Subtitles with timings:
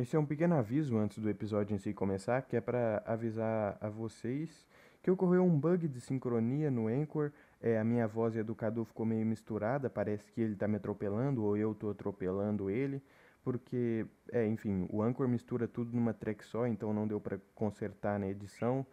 [0.00, 3.76] Esse é um pequeno aviso antes do episódio em si começar, que é para avisar
[3.82, 4.66] a vocês
[5.02, 7.30] que ocorreu um bug de sincronia no Anchor.
[7.60, 10.66] É, a minha voz e a do Cadu ficou meio misturada, parece que ele tá
[10.66, 13.02] me atropelando ou eu tô atropelando ele,
[13.44, 18.18] porque, é, enfim, o Anchor mistura tudo numa track só, então não deu para consertar
[18.18, 18.86] na edição.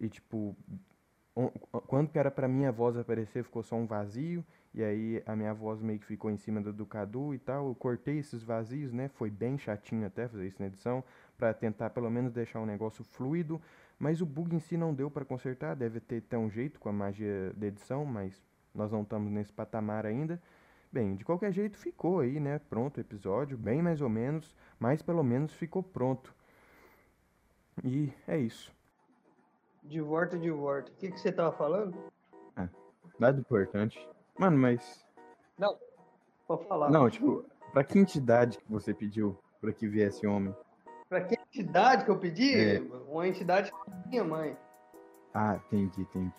[0.00, 0.56] E tipo,
[1.86, 4.42] quando que era para minha voz aparecer, ficou só um vazio,
[4.76, 7.68] e aí a minha voz meio que ficou em cima da do Cadu e tal.
[7.68, 9.08] Eu cortei esses vazios, né?
[9.08, 11.02] Foi bem chatinho até fazer isso na edição,
[11.38, 13.60] para tentar pelo menos deixar um negócio fluido,
[13.98, 16.90] mas o bug em si não deu para consertar, deve ter até um jeito com
[16.90, 18.44] a magia da edição, mas
[18.74, 20.40] nós não estamos nesse patamar ainda.
[20.92, 22.60] Bem, de qualquer jeito ficou aí, né?
[22.68, 26.34] Pronto o episódio, bem mais ou menos, mas pelo menos ficou pronto.
[27.82, 28.70] E é isso.
[29.82, 30.92] De volta, de volta.
[30.92, 31.96] O que, que você tava falando?
[32.54, 32.68] Ah,
[33.18, 33.98] nada importante.
[34.38, 35.04] Mano, mas.
[35.58, 35.76] Não,
[36.46, 36.90] pode falar.
[36.90, 40.54] Não, tipo, pra que entidade que você pediu pra que viesse homem?
[41.08, 42.54] Pra que entidade que eu pedi?
[42.54, 42.80] É.
[43.08, 43.72] Uma entidade
[44.06, 44.56] minha mãe.
[45.32, 46.32] Ah, entendi, entendi.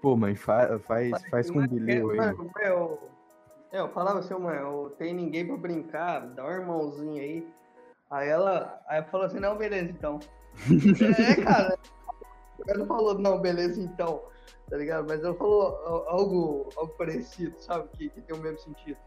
[0.00, 2.16] Pô, mãe, fa faz, faz com bilhão aí.
[2.18, 3.10] Mano, eu,
[3.72, 7.48] é, eu falava assim, mãe, eu tenho ninguém pra brincar, dá um irmãozinho aí.
[8.10, 10.20] Aí ela, aí falou assim, não, beleza, então.
[11.18, 11.76] é, cara,
[12.68, 14.22] ela não falou, não, beleza, então,
[14.74, 15.06] tá ligado?
[15.08, 17.88] Mas ela falou algo, algo parecido, sabe?
[17.96, 18.98] Que, que tem o mesmo sentido.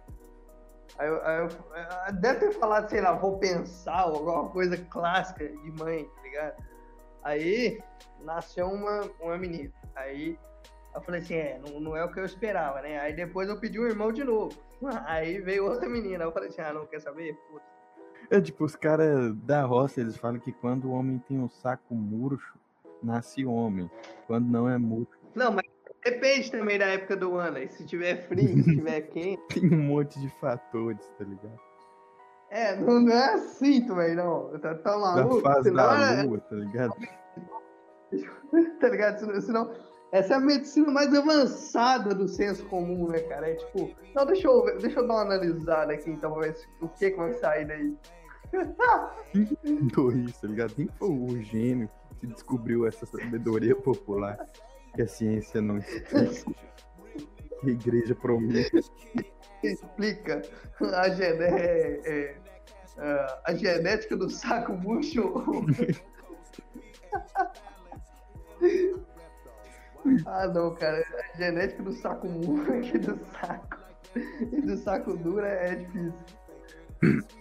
[0.98, 6.06] Aí, aí eu, deve ter falado, sei lá, vou pensar, alguma coisa clássica de mãe,
[6.06, 6.64] tá ligado?
[7.22, 7.84] Aí
[8.22, 9.74] nasceu uma, uma menina.
[9.94, 10.40] Aí
[10.96, 12.98] eu falei assim, é, não, não é o que eu esperava, né?
[13.00, 14.58] Aí depois eu pedi um irmão de novo.
[15.06, 16.24] Aí veio outra menina.
[16.24, 17.36] Eu falei assim, ah, não quer saber?
[17.52, 17.66] Puta.
[18.32, 21.94] É tipo, os caras da roça, eles falam que quando o homem tem um saco
[21.94, 22.58] murcho,
[23.04, 23.92] nasce homem.
[24.28, 25.17] Quando não é murcho.
[25.38, 25.66] Não, mas
[26.04, 27.60] depende também da época do ano.
[27.60, 29.42] E se tiver frio, se tiver quente.
[29.50, 31.60] tem um monte de fatores, tá ligado?
[32.50, 34.58] É, não, não é assim também, não.
[34.60, 35.42] Tá, tá maluco?
[35.42, 36.94] Da fase da é lua, tá ligado?
[38.80, 39.42] tá ligado?
[39.42, 39.72] Senão,
[40.12, 43.52] essa é a medicina mais avançada do senso comum, né, cara?
[43.52, 46.88] É tipo, não, deixa eu, deixa eu dar uma analisada aqui, então, pra ver o
[46.88, 47.96] que, que vai sair daí.
[49.36, 50.74] Inventou isso, tá ligado?
[50.74, 54.40] Quem foi o gênio que descobriu essa sabedoria popular
[54.98, 56.52] que a ciência não explica?
[57.62, 58.82] Que a igreja promete.
[59.64, 60.42] Explica
[60.96, 62.36] a, gené é,
[62.98, 65.34] é, a genética do saco murcho.
[70.26, 71.06] ah, não, cara.
[71.34, 73.78] A genética do saco murcho e do saco.
[74.52, 76.14] E do saco duro é difícil.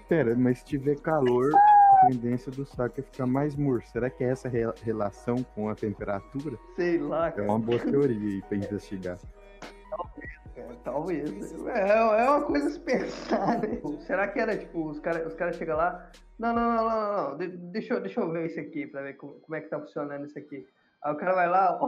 [0.09, 1.51] Pera, mas se tiver calor,
[1.97, 3.89] a tendência do saco é ficar mais murcho.
[3.91, 6.57] Será que é essa re relação com a temperatura?
[6.75, 7.47] Sei lá, cara.
[7.47, 9.19] É uma boa teoria aí pra investigar.
[9.91, 11.67] Talvez, talvez.
[11.67, 13.81] É, é uma coisa se pensar, né?
[14.01, 17.39] Será que era, tipo, os caras os cara chegam lá, não, não, não, não, não,
[17.39, 19.81] De, deixa, eu, deixa eu ver isso aqui, pra ver como, como é que tá
[19.81, 20.67] funcionando isso aqui.
[21.03, 21.79] Aí o cara vai lá,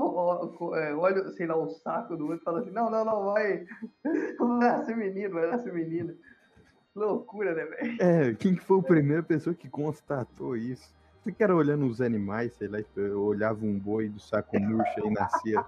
[0.77, 3.65] é, olha, sei lá, o saco do outro e fala assim, não, não, não, vai,
[4.39, 6.15] vai nascer menino, vai nascer menina.
[6.95, 7.97] Loucura, né, velho?
[8.01, 10.93] É, quem que foi a primeira pessoa que constatou isso?
[11.23, 15.07] Você que era olhando os animais, sei lá, eu olhava um boi do saco murcho
[15.07, 15.65] e nascia,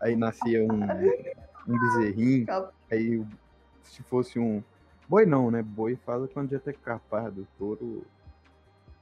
[0.00, 0.82] aí nascia um,
[1.66, 2.46] um bezerrinho,
[2.90, 3.24] aí
[3.82, 4.62] se fosse um...
[5.08, 5.62] Boi não, né?
[5.62, 8.06] Boi fala quando já tá capado, o touro...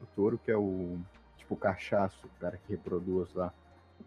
[0.00, 0.98] O touro que é o,
[1.38, 3.52] tipo, o cachaço, o cara que reproduz lá.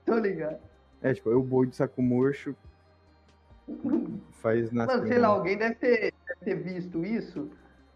[0.05, 0.59] Tô ligado.
[1.01, 2.55] É, tipo, o boi de saco murcho
[4.41, 4.95] faz nascer...
[4.95, 7.49] Mano, sei lá, alguém deve ter, ter visto isso,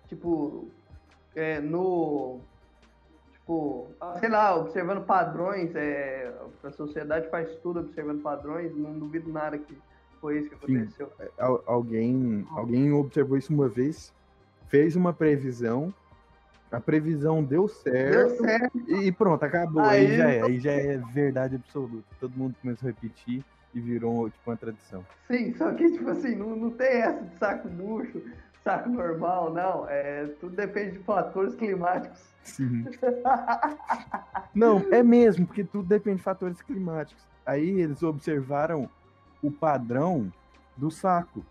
[0.07, 0.67] tipo,
[1.35, 2.39] é, no...
[3.33, 3.87] Tipo,
[4.19, 6.33] sei lá, observando padrões, é,
[6.63, 9.77] a sociedade faz tudo observando padrões, não duvido nada que
[10.21, 11.07] foi isso que aconteceu.
[11.07, 11.31] Sim, é,
[11.65, 14.13] alguém, alguém observou isso uma vez,
[14.69, 15.93] fez uma previsão,
[16.71, 18.77] a previsão deu certo, deu certo.
[18.89, 19.83] e pronto, acabou.
[19.83, 22.07] Aí, aí já é, aí já é verdade absoluta.
[22.19, 25.05] Todo mundo começou a repetir e virou tipo uma tradição.
[25.27, 28.21] Sim, só que tipo assim, não, não tem essa de saco murcho,
[28.63, 29.87] saco normal, não.
[29.89, 32.21] É, tudo depende de fatores climáticos.
[32.43, 32.85] Sim.
[34.53, 37.23] não, é mesmo, porque tudo depende de fatores climáticos.
[37.45, 38.89] Aí eles observaram
[39.41, 40.31] o padrão
[40.77, 41.45] do saco,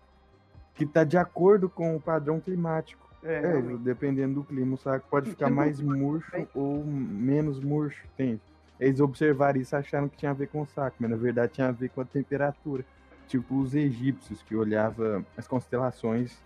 [0.75, 3.03] que está de acordo com o padrão climático.
[3.23, 8.41] É, é dependendo do clima, o saco pode ficar mais murcho ou menos murcho, entende?
[8.83, 11.67] Eles observaram isso acharam que tinha a ver com o saco, mas na verdade tinha
[11.67, 12.83] a ver com a temperatura.
[13.27, 16.37] Tipo os egípcios que olhavam as constelações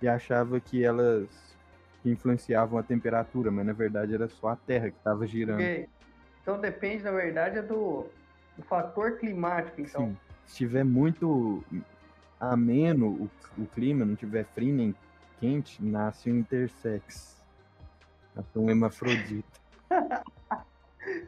[0.00, 1.28] e achavam que elas
[2.04, 5.60] influenciavam a temperatura, mas na verdade era só a Terra que estava girando.
[5.60, 5.88] Okay.
[6.42, 8.06] Então depende, na verdade, do,
[8.56, 10.08] do fator climático, então.
[10.08, 10.16] Sim
[10.50, 11.64] se tiver muito
[12.40, 13.30] ameno o,
[13.62, 14.94] o clima, não tiver frio nem
[15.38, 17.40] quente, nasce um intersex.
[18.34, 19.60] Nasce um hemafrodita.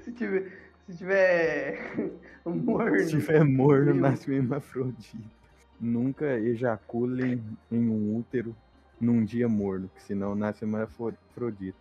[0.02, 0.52] se tiver,
[0.86, 1.94] se tiver
[2.44, 2.98] morno.
[3.00, 5.42] Se tiver morno, nasce um hemafrodita.
[5.80, 8.54] Nunca ejaculem em um útero
[9.00, 11.78] num dia morno, que senão nasce hemafrodita.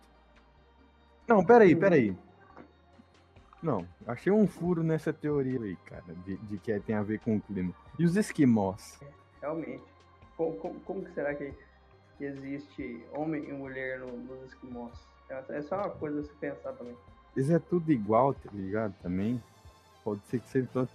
[1.28, 2.16] Não, peraí, peraí.
[3.62, 7.36] Não, achei um furo nessa teoria aí, cara, de, de que tem a ver com
[7.36, 7.72] o clima.
[7.96, 8.98] E os esquimós?
[9.40, 9.84] Realmente.
[10.36, 11.54] Como, como, como que será que,
[12.18, 14.92] que, existe homem e mulher no, nos esquimós?
[15.30, 16.96] É, é só uma coisa a se pensar também.
[17.36, 18.94] Isso é tudo igual, tá ligado?
[19.02, 19.42] Também.
[20.04, 20.88] Pode ser que seja todo.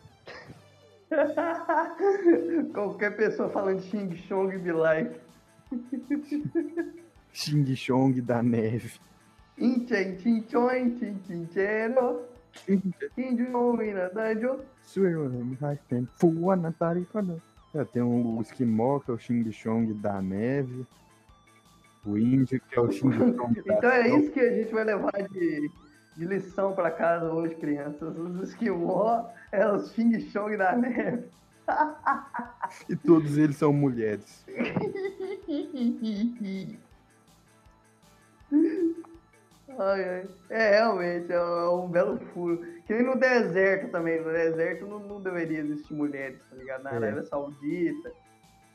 [2.73, 5.19] Qualquer pessoa falando Xing Chong be like.
[7.33, 8.99] Xing Chong da neve.
[9.57, 12.25] Inchen, chinchon, chinchinchero.
[16.71, 17.41] Tarifa.
[17.91, 20.85] Tem o esquimó, que é o Xing Chong da neve.
[22.05, 24.83] O índio, que é o Xing Chong da Então é isso que a gente vai
[24.83, 25.71] levar de,
[26.17, 28.17] de lição para casa hoje, crianças.
[28.17, 31.25] Os esquimó é os Xing Chong da neve.
[32.89, 34.43] e todos eles são mulheres.
[39.79, 40.29] Ai, ai.
[40.49, 42.65] É, realmente, é um belo furo.
[42.87, 44.19] Que nem no deserto também.
[44.19, 46.83] No deserto não, não deveria existir mulheres, tá ligado?
[46.83, 46.95] Na é.
[46.95, 48.11] Arábia Saudita,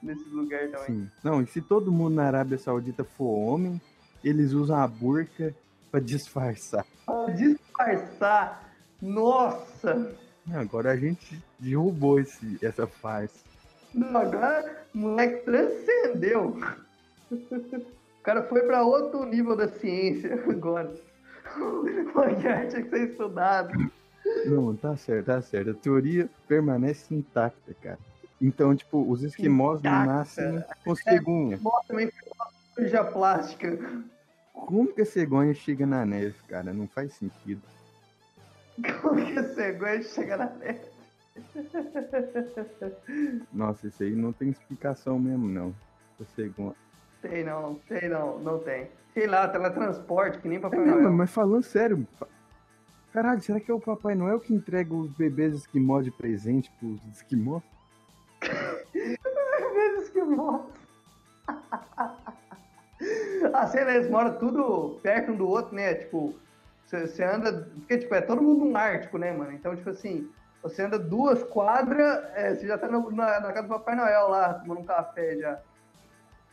[0.01, 0.87] nesses lugares também.
[0.87, 1.11] Sim.
[1.25, 3.81] Não, e se todo mundo na Arábia Saudita for homem,
[4.23, 5.53] eles usam a burca
[5.93, 6.87] pra disfarçar.
[7.37, 8.75] Disfarçar?
[9.01, 10.17] Nossa!
[10.55, 13.45] Agora a gente derrubou esse, essa farsa.
[13.95, 16.59] Não, agora o moleque transcendeu.
[17.31, 20.93] O cara foi para outro nível da ciência agora.
[22.15, 23.73] O arte tinha que ser estudado.
[24.47, 25.71] Não, tá certo, tá certo.
[25.71, 27.99] A teoria permanece intacta, cara.
[28.41, 31.57] Então, tipo, os esquimós não nascem com cegonha.
[31.57, 32.11] É, também
[32.75, 33.79] cirurgia plástica.
[34.53, 36.73] Como que a cegonha chega na neve, cara?
[36.73, 37.63] Não faz sentido.
[39.01, 40.93] Como que a cegonha chega na neve?
[43.53, 45.75] Nossa, isso aí não tem explicação mesmo, não.
[46.21, 46.75] A cegonha.
[47.21, 48.91] Tem não, tem não, não tem.
[49.15, 51.13] Sei lá, teletransporte, que nem Papai é, Noel.
[51.13, 52.07] Mas falando sério,
[53.13, 57.05] caralho, será que é o Papai Noel que entrega os bebês esquimós de presente pros
[57.07, 57.63] esquimós?
[58.93, 60.63] bebês esquimós.
[63.53, 65.95] assim, eles moram tudo perto um do outro, né?
[65.95, 66.35] Tipo,
[66.87, 67.69] você anda.
[67.75, 69.53] Porque, tipo, é todo mundo no Ártico, né, mano?
[69.53, 70.29] Então, tipo assim,
[70.63, 74.29] você anda duas quadras, é, você já tá na, na, na casa do Papai Noel
[74.29, 75.61] lá, tomando um café já.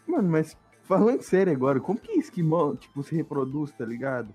[0.08, 4.34] Mano, mas falando sério agora, como que esquimó, tipo, se reproduz, tá ligado?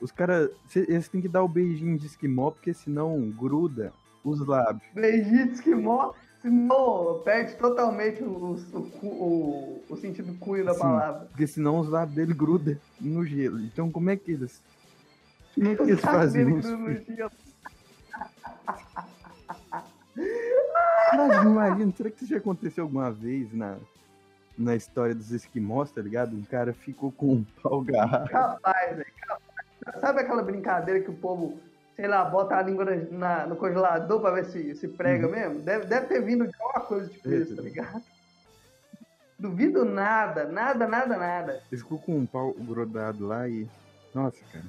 [0.00, 3.92] Os caras, eles têm que dar o beijinho de esquimó, porque senão gruda
[4.22, 4.84] os lábios.
[4.92, 6.12] Beijinho de esquimó,
[6.44, 11.26] senão perde totalmente o, o, o, o sentido cunho da Sim, palavra.
[11.26, 13.60] Porque senão os lábios dele grudam no gelo.
[13.60, 14.62] Então como é que eles...
[15.54, 16.68] Como é que eles fazem isso?
[21.10, 23.78] Caralho, imagina, será que isso já aconteceu alguma vez na
[24.56, 26.36] na história dos esquimós, tá ligado?
[26.36, 28.28] Um cara ficou com um pau garrafa.
[28.28, 30.00] Capaz, velho, capaz.
[30.00, 31.58] Sabe aquela brincadeira que o povo,
[31.96, 35.32] sei lá, bota a língua na, no congelador pra ver se, se prega uhum.
[35.32, 35.60] mesmo?
[35.60, 38.02] Deve, deve ter vindo de alguma coisa tipo isso, tá ligado?
[39.38, 41.62] Duvido nada, nada, nada, nada.
[41.70, 43.68] Ele ficou com um pau grudado lá e.
[44.14, 44.64] Nossa, cara.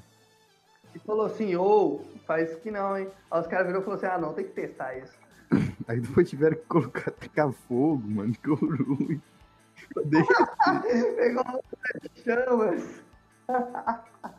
[0.93, 3.09] E falou assim, ô, oh, faz isso que não, hein?
[3.29, 5.13] Aí os caras viram e falaram assim, ah não, tem que testar isso.
[5.87, 9.21] Aí depois tiveram que colocar, tacar fogo, mano, ficou ruim.
[11.17, 11.43] Pegou
[12.23, 13.03] chamas.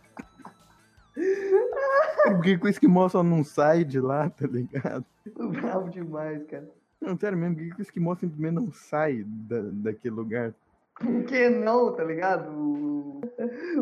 [2.24, 5.04] Porque com isso que mostra não sai de lá, tá ligado?
[5.52, 6.68] Bravo demais, cara.
[7.00, 10.54] Não, sério mesmo, isso que mostra simplesmente não sai da, daquele lugar.
[10.98, 12.50] Por que não, tá ligado?
[12.50, 13.20] O,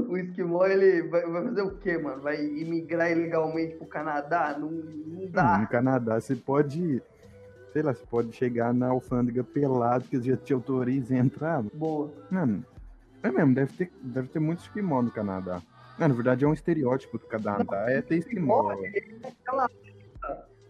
[0.08, 2.20] o esquimó, ele vai, vai, fazer o quê, mano?
[2.20, 4.56] Vai imigrar ilegalmente pro Canadá?
[4.58, 5.58] Não, não dá.
[5.58, 7.00] no Canadá você pode
[7.72, 11.60] sei lá, você pode chegar na alfândega pelado, que já te autoriza a entrar.
[11.74, 12.08] Boa.
[12.30, 12.64] Mano,
[13.20, 15.60] é mesmo, deve ter, deve ter muito esquimó no Canadá.
[15.98, 18.74] Não, na verdade é um estereótipo do Canadá, é ter esquimó.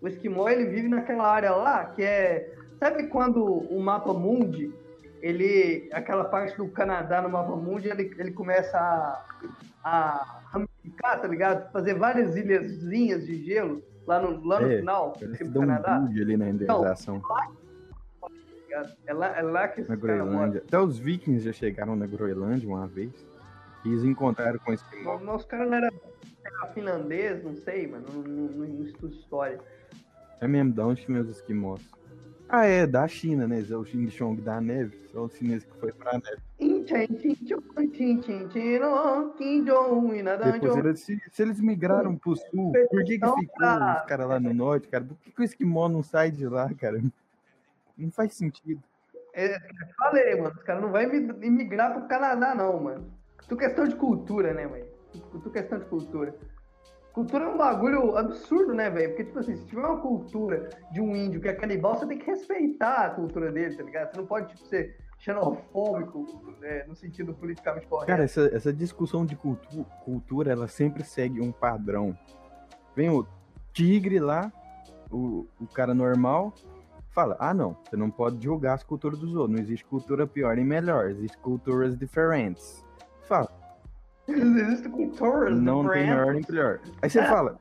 [0.00, 2.54] O esquimó, ele vive naquela área lá, que é...
[2.78, 4.72] Sabe quando o mapa mundi,
[5.22, 5.88] ele...
[5.92, 9.24] Aquela parte do Canadá no mapa mundi, ele, ele começa a,
[9.82, 11.72] a ramificar, tá ligado?
[11.72, 15.12] Fazer várias ilhazinhas de gelo lá no, lá no é, final
[15.50, 16.00] do Canadá.
[16.00, 17.22] Um ali na indenização.
[19.06, 20.62] é, lá, é lá que na Groenlândia.
[20.66, 23.12] Até os vikings já chegaram na Groenlândia uma vez.
[23.84, 25.92] Eles encontraram com esse O nosso cara não era,
[26.72, 28.06] finlandês, não sei, mano.
[28.12, 29.60] Não, não, não estudo história.
[30.40, 31.80] É mesmo, da onde meus esquimós?
[32.48, 33.64] Ah, é, da China, né?
[33.68, 34.96] É o Xing Chong da neve.
[35.10, 36.42] Só o chinês que foi pra neve.
[36.58, 36.98] Então,
[40.52, 44.38] Depois eles, se, se eles migraram pro sul, por que, que ficou os caras lá
[44.38, 45.04] no norte, cara?
[45.04, 47.00] Por que, que o esquimó não sai de lá, cara?
[47.96, 48.82] Não faz sentido.
[49.32, 49.58] É,
[49.98, 51.02] falei, mano, os caras não vão
[51.42, 53.13] imigrar pro Canadá, não, mano.
[53.48, 54.84] Tu questão de cultura, né, mãe?
[55.42, 56.34] Tu questão de cultura.
[57.12, 59.10] Cultura é um bagulho absurdo, né, velho?
[59.10, 62.18] Porque, tipo assim, se tiver uma cultura de um índio que é canibal, você tem
[62.18, 64.10] que respeitar a cultura dele, tá ligado?
[64.10, 66.26] Você não pode, tipo, ser xenofóbico
[66.60, 68.08] né, no sentido politicamente correto.
[68.08, 72.18] Cara, essa, essa discussão de cultu cultura, ela sempre segue um padrão.
[72.96, 73.26] Vem o
[73.72, 74.52] tigre lá,
[75.10, 76.52] o, o cara normal,
[77.10, 79.56] fala: ah, não, você não pode julgar as culturas dos outros.
[79.56, 82.83] Não existe cultura pior nem melhor, existem culturas diferentes.
[83.26, 83.48] Fala
[85.50, 86.80] Não tem melhor nem pior.
[87.02, 87.58] Aí você fala,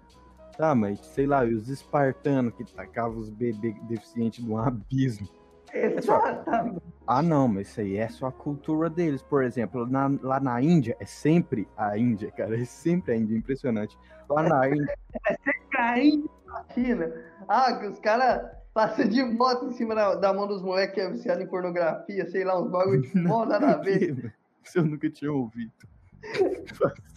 [0.58, 5.28] tá, mas sei lá, os espartanos que tacavam os bebês deficientes de um abismo.
[5.74, 6.82] Exatamente.
[7.08, 9.24] Ah, não, mas isso aí é só a cultura deles.
[9.24, 12.56] Por exemplo, na, lá na Índia, é sempre a Índia, cara.
[12.56, 13.98] É sempre a Índia, impressionante.
[14.30, 14.96] Lá na Índia.
[15.28, 16.30] É sempre a Índia
[16.74, 17.12] China.
[17.48, 21.02] Ah, que os caras passam de moto em cima da, da mão dos moleques que
[21.02, 24.34] é viciado em pornografia, sei lá, uns bagulho de moda nada a ver.
[24.66, 25.74] Isso eu nunca tinha ouvido.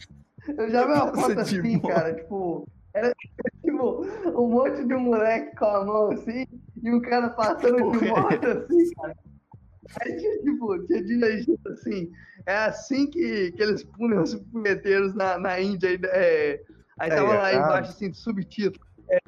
[0.56, 3.12] Eu já vi uma foto assim, cara, tipo, era
[3.64, 4.06] tipo
[4.40, 6.46] um monte de moleque com a mão assim
[6.82, 9.16] e um cara passando de moto assim, cara.
[10.00, 12.12] Aí tinha, tipo, tinha dirigido assim,
[12.46, 16.60] é assim que, que eles punem os punheteiros na, na Índia, é,
[16.98, 19.18] aí tava é, lá embaixo assim, de subtítulo, é,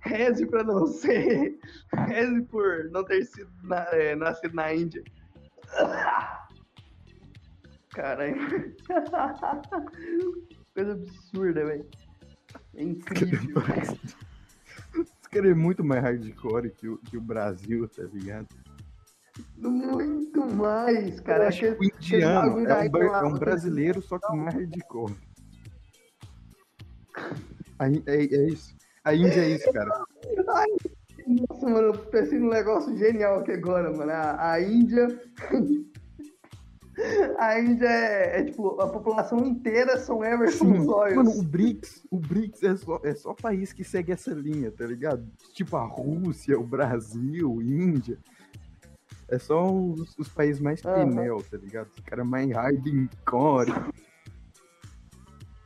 [0.00, 1.58] reze pra não ser,
[2.08, 5.02] reze por não ter sido na, é, nascido na Índia.
[7.94, 8.36] Caralho.
[10.74, 11.86] Coisa absurda, velho.
[12.74, 13.62] É incrível.
[14.94, 18.48] Esse cara é muito mais hardcore que o, que o Brasil, tá ligado?
[19.56, 21.44] Muito mais, cara.
[21.44, 25.16] Eu acho que o indiano é um, é um brasileiro, só que mais hardcore.
[28.06, 28.76] É, é isso.
[29.04, 30.04] A Índia é isso, cara.
[30.48, 30.66] Ai,
[31.26, 34.10] nossa, mano, eu pensei num negócio genial aqui agora, mano.
[34.10, 35.08] A, a Índia
[37.38, 41.16] A Índia é, é, tipo, a população inteira são Emerson Royals.
[41.16, 44.86] Mano, o BRICS, o BRICS é só, é só país que segue essa linha, tá
[44.86, 45.26] ligado?
[45.52, 48.18] Tipo a Rússia, o Brasil, Índia.
[49.28, 51.40] É só os, os países mais uhum.
[51.42, 51.88] tá ligado?
[51.88, 53.72] Os caras mais hardcore.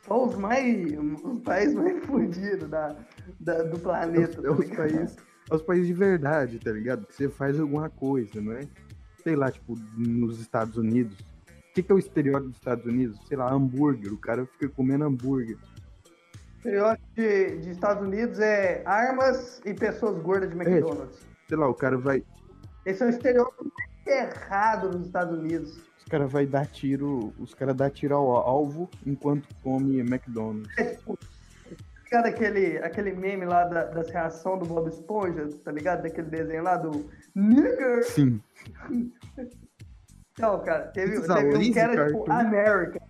[0.07, 0.99] Só os mais.
[1.23, 2.97] os países mais fodidos da,
[3.39, 4.41] da, do planeta.
[4.47, 5.17] É, os, tá países,
[5.51, 7.07] é os países de verdade, tá ligado?
[7.07, 8.61] Que você faz alguma coisa, não é?
[9.29, 11.19] Sei lá, tipo, nos Estados Unidos.
[11.21, 13.21] O que, que é o estereótipo dos Estados Unidos?
[13.29, 14.11] Sei lá, hambúrguer.
[14.11, 15.59] O cara fica comendo hambúrguer.
[15.59, 21.15] O estereótipo de, de Estados Unidos é armas e pessoas gordas de McDonald's.
[21.15, 22.25] É, tipo, sei lá, o cara vai.
[22.87, 23.71] Esse é o estereótipo
[24.07, 25.79] errado nos Estados Unidos.
[25.99, 27.31] Os caras vai dar tiro.
[27.39, 30.73] Os caras dão tiro ao alvo enquanto come McDonald's.
[30.79, 31.19] É tipo,
[32.03, 36.03] ligado aquele, aquele meme lá da, das reações do Bob Esponja, tá ligado?
[36.03, 38.05] Daquele desenho lá do Nigger.
[38.05, 38.41] Sim.
[40.39, 43.09] Não, cara, teve, teve um que era tipo American.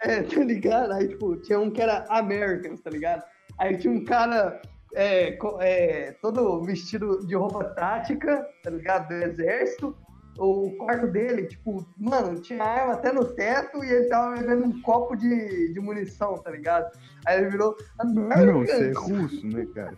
[0.00, 0.92] É, tá ligado?
[0.92, 3.24] Aí, tipo, tinha um que era Americans, tá ligado?
[3.58, 4.60] Aí tinha um cara
[4.94, 9.08] é, é, todo vestido de roupa tática, tá ligado?
[9.08, 9.96] Do exército.
[10.38, 14.82] O quarto dele, tipo, mano, tinha arma até no teto e ele tava bebendo um
[14.82, 16.90] copo de, de munição, tá ligado?
[17.24, 18.46] Aí ele virou Americans.
[18.46, 19.96] Não, você é russo, né, cara?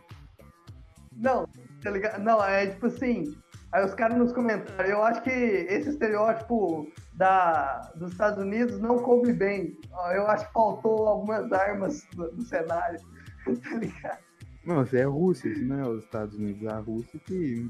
[1.16, 1.48] Não,
[1.82, 2.22] tá ligado?
[2.22, 3.36] Não, é tipo assim,
[3.70, 8.98] Aí os caras nos comentários, eu acho que esse estereótipo da, dos Estados Unidos não
[8.98, 9.76] coube bem.
[10.14, 12.98] Eu acho que faltou algumas armas no, no cenário,
[13.44, 14.18] tá ligado?
[14.64, 17.68] Não, você é Rússia, isso não é os Estados Unidos, é a Rússia que.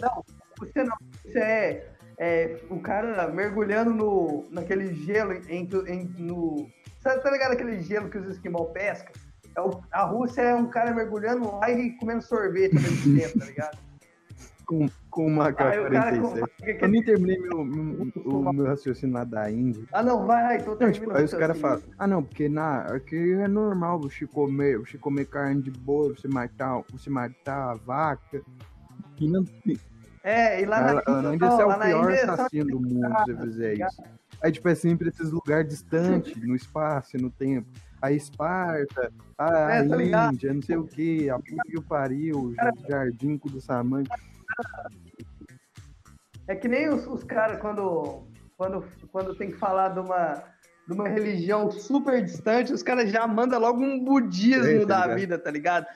[0.00, 0.24] Não,
[0.58, 0.96] você não.
[1.24, 6.68] Você é, é o cara mergulhando no, naquele gelo em, em, no.
[7.00, 9.12] Você tá ligado aquele gelo que os esquimó pescam?
[9.56, 13.38] É o, a Rússia é um cara mergulhando lá e comendo sorvete ao mesmo tempo,
[13.38, 13.86] tá ligado?
[14.66, 16.82] com, com uma K-47.
[16.82, 19.84] Eu nem terminei meu, meu, o meu raciocínio lá da Índia.
[19.92, 23.32] Ah, não, vai, então não, tipo, Aí os caras falam, ah, não, porque na, aqui
[23.32, 28.42] é normal você comer, você comer carne de boi, você matar, você matar a vaca.
[29.18, 29.44] E não
[30.22, 33.32] É, e lá na, Índia, na Índia, você é o pior assassino do mundo se
[33.32, 34.02] você fizer isso.
[34.42, 37.68] Aí, tipo, é sempre esses lugares distantes, no espaço e no tempo.
[38.02, 42.54] A Esparta, a é, tá Índia, não sei o que, a puta que pariu, o
[42.88, 44.10] jardim com o Samante.
[46.48, 48.22] É que nem os, os caras quando,
[48.56, 50.44] quando, quando tem que falar de uma,
[50.86, 55.14] de uma religião super distante, os caras já mandam logo um budismo é, tá da
[55.14, 55.86] vida, tá ligado?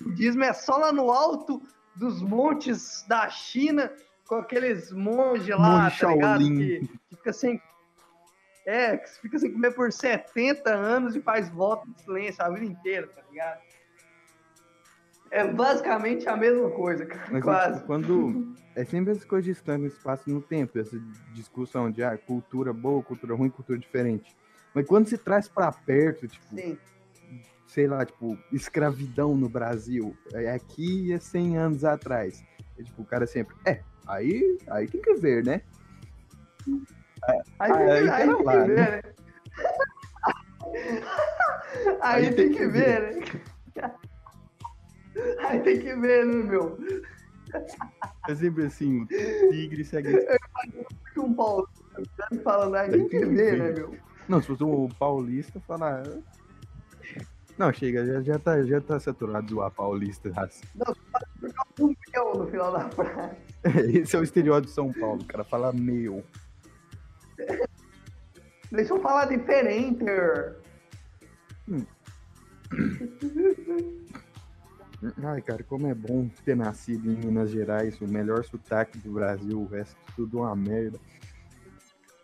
[0.00, 1.62] O budismo é só lá no alto
[1.94, 3.92] dos montes da China,
[4.26, 6.44] com aqueles monges lá, Monge tá ligado?
[6.44, 7.60] Que, que fica sem.
[8.64, 12.64] É, que fica sem comer por 70 anos e faz voto de silêncio a vida
[12.64, 13.60] inteira, tá ligado?
[15.32, 17.26] É basicamente a mesma coisa, cara.
[17.32, 17.74] Mas quase.
[17.74, 18.54] tipo, quando.
[18.74, 20.98] É sempre essa coisa de estar no espaço e no tempo, essa
[21.34, 24.34] discussão de ah, cultura boa, cultura ruim, cultura diferente.
[24.74, 26.78] Mas quando se traz pra perto, tipo, Sim.
[27.66, 32.42] sei lá, tipo, escravidão no Brasil, é aqui e é 100 anos atrás.
[32.78, 35.60] É, tipo, o cara sempre, é, aí, aí tem que ver, né?
[37.28, 39.02] Aí, Ah, tem, aí que- aí tem que lá, ver, né?
[42.00, 43.24] Aí, tem, que, ver, né?
[45.38, 46.78] Aí tem que ver, né, meu?
[48.28, 49.06] É sempre assim,
[49.50, 50.16] tigre segue.
[51.12, 51.68] Que um Paulo
[52.42, 53.96] falando, aí tem que ver, né, meu?
[54.28, 56.02] Não, se fosse o paulista, falar.
[57.58, 60.32] Não, chega, já, já, tá, já tá saturado de zoar paulista.
[60.36, 60.64] assim.
[61.78, 63.36] Um meu no final da frase.
[64.02, 66.24] Esse é o estereótipo de São Paulo, cara fala meu.
[68.70, 70.04] Deixa eu falar diferente.
[75.22, 79.60] Ai, cara, como é bom ter nascido em Minas Gerais, o melhor sotaque do Brasil,
[79.60, 80.98] o resto tudo uma merda.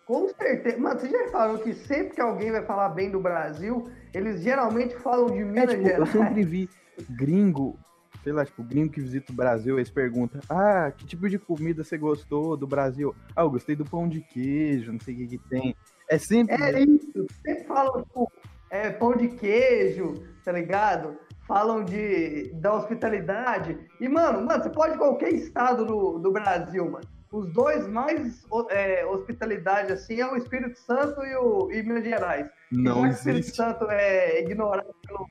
[0.06, 0.78] Com certeza.
[0.78, 4.96] Mano, você já reparou que sempre que alguém vai falar bem do Brasil, eles geralmente
[4.96, 6.08] falam de É, Minas tipo, eu Gerais.
[6.10, 6.70] sempre vi
[7.10, 7.78] gringo,
[8.22, 11.84] sei lá, tipo, gringo que visita o Brasil, eles perguntam, ah, que tipo de comida
[11.84, 13.14] você gostou do Brasil?
[13.34, 15.76] Ah, eu gostei do pão de queijo, não sei o que que tem.
[16.08, 16.54] É sempre...
[16.54, 17.26] É isso.
[17.44, 18.30] Sempre falam, tipo,
[18.70, 21.16] é, pão de queijo, tá ligado?
[21.46, 23.78] Falam de, da hospitalidade.
[24.00, 27.06] E, mano, mano, você pode ir qualquer estado do, do Brasil, mano.
[27.30, 32.48] Os dois mais é, hospitalidade, assim, é o Espírito Santo e, o, e Minas Gerais.
[32.72, 33.54] não que o Espírito.
[33.54, 35.26] Santo é ignorado pelo,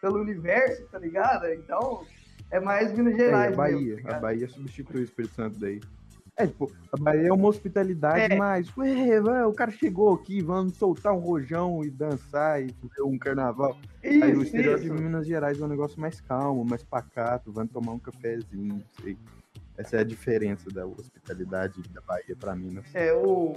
[0.00, 1.46] pelo universo, tá ligado?
[1.52, 2.04] Então,
[2.50, 4.20] é mais Minas É, Gerais a Bahia, mesmo, tá a?
[4.20, 5.80] Bahia substitui o Espírito Santo daí.
[6.36, 8.36] É, tipo, a Bahia é uma hospitalidade, É.
[8.36, 13.02] mas, ué, ué, o cara chegou aqui, vamos soltar um rojão e dançar e fazer
[13.02, 13.76] um carnaval.
[14.02, 14.96] Aí o Isso, estereótipo isso.
[14.96, 18.82] de Minas Gerais é um negócio mais calmo, mais pacato, vamos tomar um cafezinho, não
[19.02, 19.18] sei.
[19.76, 22.86] Essa é a diferença da hospitalidade da Bahia pra Minas.
[22.94, 23.52] É, o,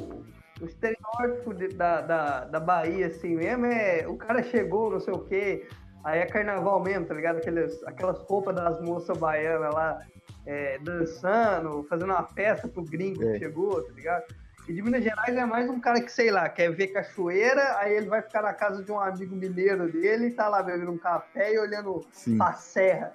[0.62, 5.14] o estereótipo de- da, da, da Bahia, assim mesmo, é o cara chegou, não sei
[5.14, 5.68] o quê,
[6.04, 7.38] aí é carnaval mesmo, tá ligado?
[7.38, 10.02] Aquelas, aquelas roupas das moças baianas lá,
[10.46, 13.34] é, dançando, fazendo uma festa pro gringo É.
[13.34, 14.24] que chegou, tá ligado?
[14.68, 17.96] E de Minas Gerais é mais um cara que, sei lá, quer ver cachoeira, aí
[17.98, 20.98] ele vai ficar na casa de um amigo mineiro dele e tá lá bebendo um
[20.98, 23.12] café e olhando Sim, pra serra.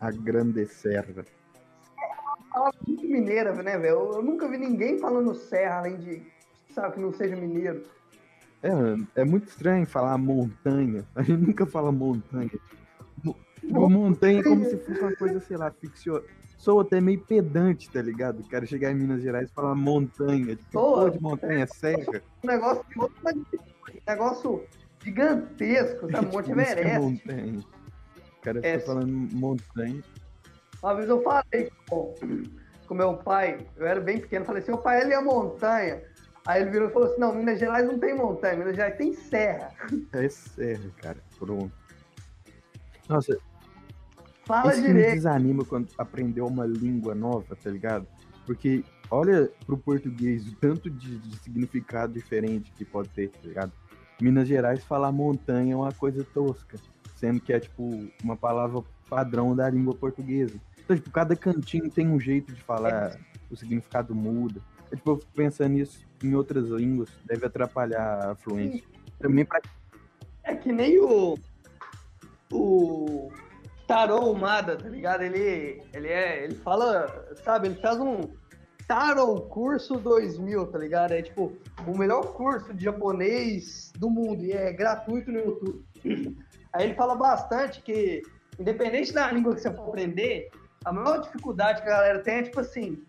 [0.00, 1.24] a Grande Serra.
[2.52, 3.94] Fala muito mineira, né, velho?
[3.94, 6.22] Eu, eu nunca vi ninguém falando serra, além de,
[6.74, 7.82] sabe, que não seja mineiro.
[8.64, 11.04] É, é muito estranho falar montanha.
[11.14, 12.50] A gente nunca fala montanha.
[13.22, 16.20] Mo- Tipo, montanha é como se fosse uma coisa, sei lá, ficção.
[16.58, 18.40] Sou até meio pedante, tá ligado?
[18.40, 20.54] O cara chegar em Minas Gerais e falar montanha.
[20.56, 22.22] Tipo, porra de montanha, serra.
[22.42, 23.08] um negócio, um
[24.06, 24.64] negócio
[25.02, 26.20] gigantesco, tá?
[26.22, 27.00] Monte Tipo, que é Everest.
[27.00, 27.58] montanha.
[27.58, 28.78] O cara fica É.
[28.80, 30.02] falando montanha.
[30.82, 32.14] Uma vez eu falei com,
[32.86, 36.02] com meu pai, eu era bem pequeno, falei assim, meu pai, ele é montanha.
[36.46, 39.14] Aí ele virou e falou assim, não, Minas Gerais não tem montanha, Minas Gerais tem
[39.14, 39.72] serra.
[40.12, 41.18] É serra, cara.
[41.38, 41.72] Pronto.
[43.08, 43.38] Nossa,
[44.46, 45.14] Fala isso que me direito.
[45.14, 48.06] desanima quando aprendeu uma língua nova, tá ligado?
[48.44, 53.72] Porque olha pro português o tanto de, de significado diferente que pode ter, tá ligado?
[54.20, 56.78] Minas Gerais falar montanha é uma coisa tosca,
[57.16, 60.60] sendo que é tipo uma palavra padrão da língua portuguesa.
[60.84, 63.18] Então, tipo, cada cantinho tem um jeito de falar,
[63.50, 64.60] o significado muda.
[64.90, 68.82] Eu, tipo, pensando nisso em outras línguas, deve atrapalhar a fluência.
[69.18, 69.60] Também pra
[70.42, 71.36] É que nem o.
[72.52, 73.30] O.
[73.86, 75.22] Tarô Umada, tá ligado?
[75.22, 76.44] Ele, ele é.
[76.44, 77.26] Ele fala.
[77.44, 78.20] Sabe, ele faz um.
[78.86, 81.12] Tarot Curso 2000, tá ligado?
[81.12, 85.84] É tipo o melhor curso de japonês do mundo e é gratuito no YouTube.
[86.72, 88.22] Aí ele fala bastante que,
[88.58, 90.50] independente da língua que você for aprender,
[90.84, 93.02] a maior dificuldade que a galera tem é tipo assim: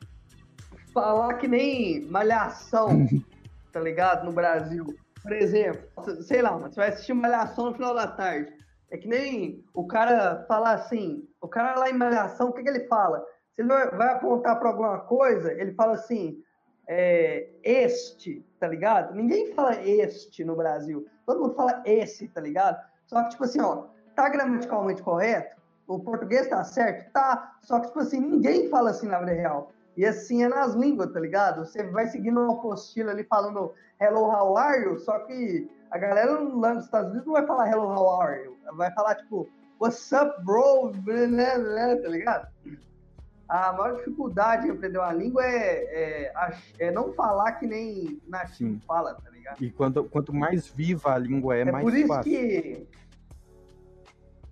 [0.96, 3.06] falar que nem malhação,
[3.74, 4.26] tá ligado?
[4.26, 4.86] No Brasil.
[5.22, 5.84] Por exemplo,
[6.24, 8.54] sei lá, você vai assistir Malhação no final da tarde.
[8.92, 12.70] É que nem o cara falar assim, o cara lá em Malhação, o que, que
[12.70, 13.26] ele fala?
[13.54, 16.38] Se ele vai vai apontar para alguma coisa, ele fala assim,
[16.88, 19.16] é, este, tá ligado?
[19.16, 21.06] Ninguém fala este no Brasil.
[21.26, 22.80] Todo mundo fala esse, tá ligado?
[23.08, 25.60] Só que, tipo assim, ó, tá gramaticalmente correto?
[25.88, 27.12] O português tá certo?
[27.12, 27.58] Tá.
[27.64, 29.72] Só que, tipo assim, ninguém fala assim na vida real.
[29.98, 31.66] E assim é nas línguas, tá ligado?
[31.66, 35.00] Você vai seguindo uma apostila ali falando hello, how are you?
[35.00, 38.58] Só que a galera lá nos Estados Unidos não vai falar hello, how are you?
[38.74, 40.92] Vai falar, tipo, what's up, bro?
[40.92, 42.48] Blá, blá, blá, Tá ligado?
[43.48, 48.74] a maior dificuldade em aprender uma língua é, é, é não falar que nem nativo
[48.74, 48.82] Sim.
[48.88, 49.64] fala, tá ligado?
[49.64, 52.32] E quanto, quanto mais viva a língua é, é mais por isso fácil.
[52.32, 52.88] que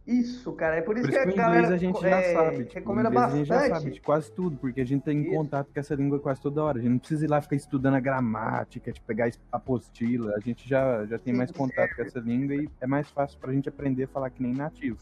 [0.06, 2.34] isso, cara, é por isso, por isso que, que a galera a gente já é,
[2.34, 2.66] sabe.
[2.66, 3.34] Tipo, recomenda bastante.
[3.34, 5.32] A gente já sabe de quase tudo, porque a gente tem isso.
[5.32, 6.78] contato com essa língua quase toda hora.
[6.78, 10.36] A gente não precisa ir lá ficar estudando a gramática, tipo, pegar apostila.
[10.36, 13.40] A gente já, já tem Sim, mais contato com essa língua e é mais fácil
[13.40, 15.00] pra gente aprender a falar que nem nativo.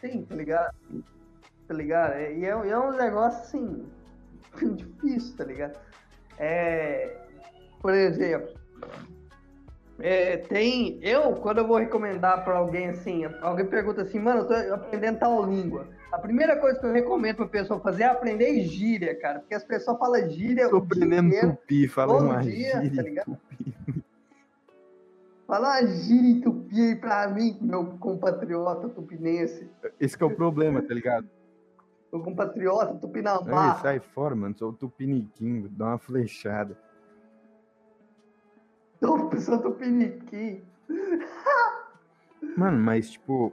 [0.00, 0.74] Sim, tá ligado?
[1.68, 2.12] Tá ligado?
[2.14, 3.86] É, e é, é um negócio assim,
[4.74, 5.78] difícil, tá ligado?
[6.38, 7.14] É,
[7.82, 8.54] por exemplo,
[9.98, 10.98] é, tem.
[11.02, 15.18] Eu, quando eu vou recomendar para alguém assim, alguém pergunta assim, mano, eu tô aprendendo
[15.18, 15.86] tal língua.
[16.10, 19.40] A primeira coisa que eu recomendo pra pessoa fazer é aprender gíria, cara.
[19.40, 20.68] Porque as pessoas falam gíria.
[20.68, 22.96] Tô aprendendo tupi, fala uma dia, gíria.
[22.96, 23.24] Tá ligado?
[23.26, 24.04] Tupi.
[25.46, 29.68] Fala uma gíria em tupi aí pra mim, meu compatriota tupinense.
[30.00, 31.28] Esse é o problema, tá ligado?
[32.12, 33.74] Meu compatriota tupinambá.
[33.76, 34.56] sai fora, mano.
[34.56, 36.76] Sou o tupiniquim, dá uma flechada.
[39.02, 40.62] Tô pensando tupiniquim.
[42.56, 43.52] Mano, mas tipo,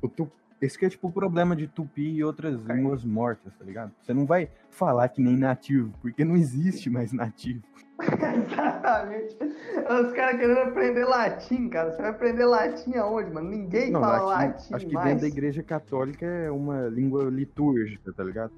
[0.00, 0.30] o tu...
[0.62, 3.92] esse que é tipo o problema de tupi e outras línguas mortas, tá ligado?
[4.00, 7.60] Você não vai falar que nem nativo, porque não existe mais nativo.
[7.98, 9.36] Exatamente.
[9.42, 11.90] Os caras querendo aprender latim, cara.
[11.90, 13.50] Você vai aprender latim aonde, mano?
[13.50, 15.06] Ninguém não, fala latim, latim Acho que mais.
[15.08, 18.52] dentro da igreja católica é uma língua litúrgica, tá ligado?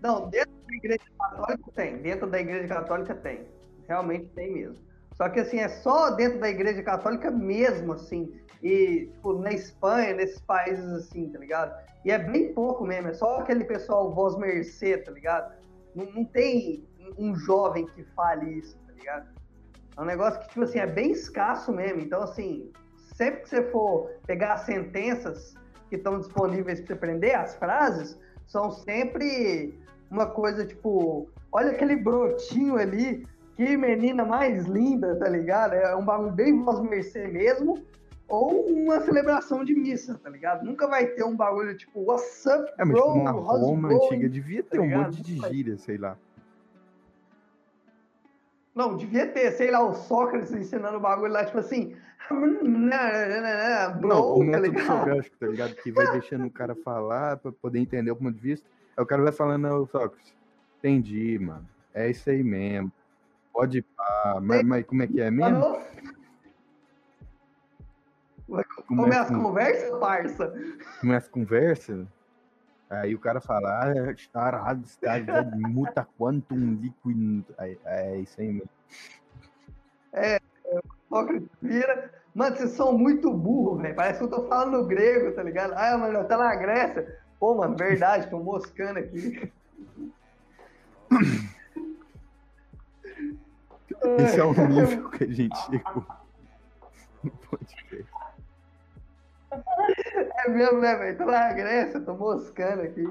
[0.00, 1.96] Não, dentro da igreja católica tem.
[1.98, 3.40] Dentro da igreja católica tem.
[3.88, 4.87] Realmente tem mesmo.
[5.18, 8.32] Só que assim, é só dentro da igreja católica mesmo, assim.
[8.62, 11.76] E, tipo, na Espanha, nesses países assim, tá ligado?
[12.04, 15.52] E é bem pouco mesmo, é só aquele pessoal voz mercê, tá ligado?
[15.94, 19.28] Não, não tem um jovem que fale isso, tá ligado?
[19.96, 22.00] É um negócio que, tipo assim, é bem escasso mesmo.
[22.00, 22.70] Então, assim,
[23.14, 25.54] sempre que você for pegar as sentenças
[25.90, 29.78] que estão disponíveis para você aprender, as frases, são sempre
[30.10, 33.26] uma coisa tipo, olha aquele brotinho ali,
[33.58, 35.74] que menina mais linda, tá ligado?
[35.74, 37.84] É um bagulho bem voz mercê mesmo.
[38.28, 40.64] Ou uma celebração de missa, tá ligado?
[40.64, 43.14] Nunca vai ter um bagulho tipo, what's up, é, mas, bro?
[43.14, 46.16] Tipo, na Roma antiga devia ter tá um monte de gíria, sei lá.
[48.74, 51.96] Não, devia ter, sei lá, o Sócrates ensinando o bagulho lá, tipo assim.
[52.28, 55.74] Bro, não, o método tá socrático, tá ligado?
[55.74, 58.68] Que vai deixando o cara falar pra poder entender o ponto de vista.
[58.96, 60.32] Aí o cara vai falando, ao Sócrates,
[60.78, 61.66] entendi, mano.
[61.92, 62.92] É isso aí mesmo.
[63.52, 64.38] Pode pá.
[64.42, 65.78] Mas, mas, como é que é mesmo?
[68.86, 70.54] Começa a conversa, parça.
[71.00, 72.06] Começa a conversa.
[72.88, 77.44] Aí o cara fala, ah, está está muta quantum liquid.
[77.58, 78.70] É, é isso aí mesmo.
[80.12, 80.40] É,
[81.60, 82.10] vira.
[82.34, 83.94] Mano, vocês são muito burros, velho.
[83.94, 85.74] Parece que eu tô falando grego, tá ligado?
[85.74, 87.18] Ah, mano, tá na Grécia.
[87.38, 89.52] Pô, mano, verdade, tô moscando aqui.
[94.18, 96.06] Esse é o nível que a gente chegou
[97.22, 98.06] no podcast.
[99.50, 101.18] É mesmo, né, velho?
[101.18, 103.04] Tô na Grécia, tô moscando aqui.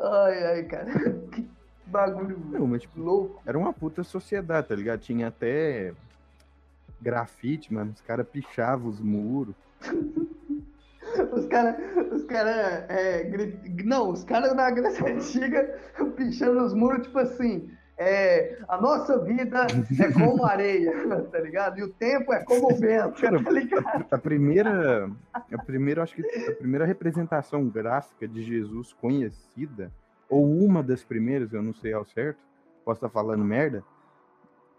[0.00, 0.90] Ai, ai, cara.
[1.30, 1.48] Que
[1.86, 3.42] bagulho Não, mas, tipo, louco.
[3.44, 5.00] Era uma puta sociedade, tá ligado?
[5.00, 5.92] Tinha até
[7.00, 7.92] grafite, mano.
[7.92, 9.54] Os caras pichavam os muros.
[11.32, 11.76] Os caras,
[12.12, 13.30] os caras, é,
[13.84, 15.78] não, os caras na Grécia Antiga
[16.16, 17.70] pichando os muros, tipo assim,
[18.02, 20.90] é, a nossa vida é como areia,
[21.30, 21.78] tá ligado?
[21.78, 24.06] E o tempo é como o vento, Cara, tá ligado?
[24.10, 29.92] A primeira, a primeira, acho que a primeira representação gráfica de Jesus conhecida,
[30.30, 32.40] ou uma das primeiras, eu não sei ao certo,
[32.86, 33.84] posso estar falando merda,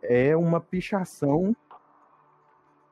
[0.01, 1.55] é uma pichação.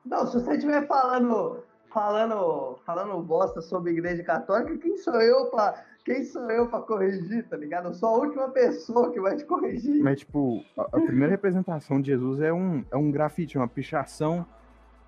[0.04, 5.84] Não, se você estiver falando falando, falando bosta sobre igreja católica, quem sou eu para
[6.04, 7.88] quem sou eu para corrigir, tá ligado?
[7.88, 10.02] Eu sou a última pessoa que vai te corrigir.
[10.02, 14.46] Mas, tipo, a, a primeira representação de Jesus é um, é um grafite, uma pichação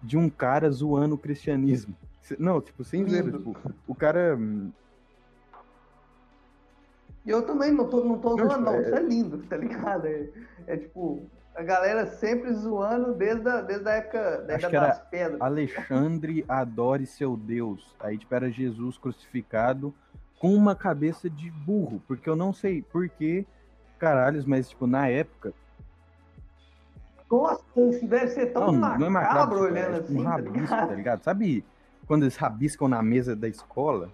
[0.03, 1.97] de um cara zoando o cristianismo.
[2.39, 4.39] Não, tipo, sem ver, tipo, o cara.
[7.25, 8.75] E eu também não tô, não tô não, zoando, tipo, não.
[8.75, 8.83] É...
[8.83, 10.07] Isso é lindo, tá ligado?
[10.07, 10.29] É,
[10.67, 11.23] é tipo,
[11.55, 15.41] a galera sempre zoando desde a, desde a época, da época das pedras.
[15.41, 17.95] Alexandre adore seu Deus.
[18.01, 19.95] Aí, tipo, era Jesus crucificado
[20.39, 22.03] com uma cabeça de burro.
[22.07, 23.47] Porque eu não sei por que
[23.99, 25.53] caralhos, mas, tipo, na época.
[27.31, 30.21] Nossa, isso deve ser tão não, macabro, não é macabro olhando é, tipo, assim.
[30.21, 30.89] Um tá rabisco, tá ligado?
[30.89, 31.23] tá ligado?
[31.23, 31.65] Sabe
[32.07, 34.11] quando eles rabiscam na mesa da escola?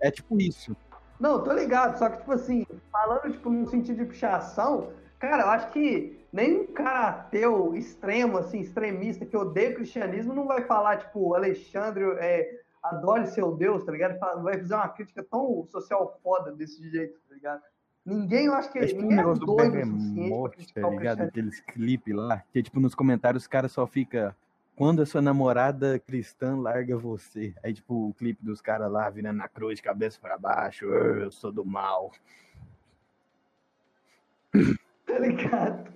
[0.00, 0.76] É tipo isso.
[1.18, 4.92] Não, tô ligado, só que, tipo assim, falando, tipo, no sentido de pichação,
[5.24, 10.34] Cara, eu acho que nem um cara ateu extremo, assim, extremista, que odeia o cristianismo,
[10.34, 14.18] não vai falar, tipo, Alexandre, é, adore seu Deus, tá ligado?
[14.42, 17.62] Vai fazer uma crítica tão social foda desse jeito, tá ligado?
[18.04, 18.78] Ninguém, eu acho que.
[18.78, 21.22] É um ninguém é negócio do doido o suficiente tá o ligado?
[21.22, 24.36] Aqueles clipes lá, que tipo, nos comentários os caras só fica
[24.76, 27.54] quando a sua namorada cristã larga você.
[27.62, 31.30] Aí, tipo, o clipe dos caras lá virando na cruz, cabeça pra baixo, "Ah, eu
[31.30, 32.12] sou do mal.
[35.14, 35.94] Tá ligado?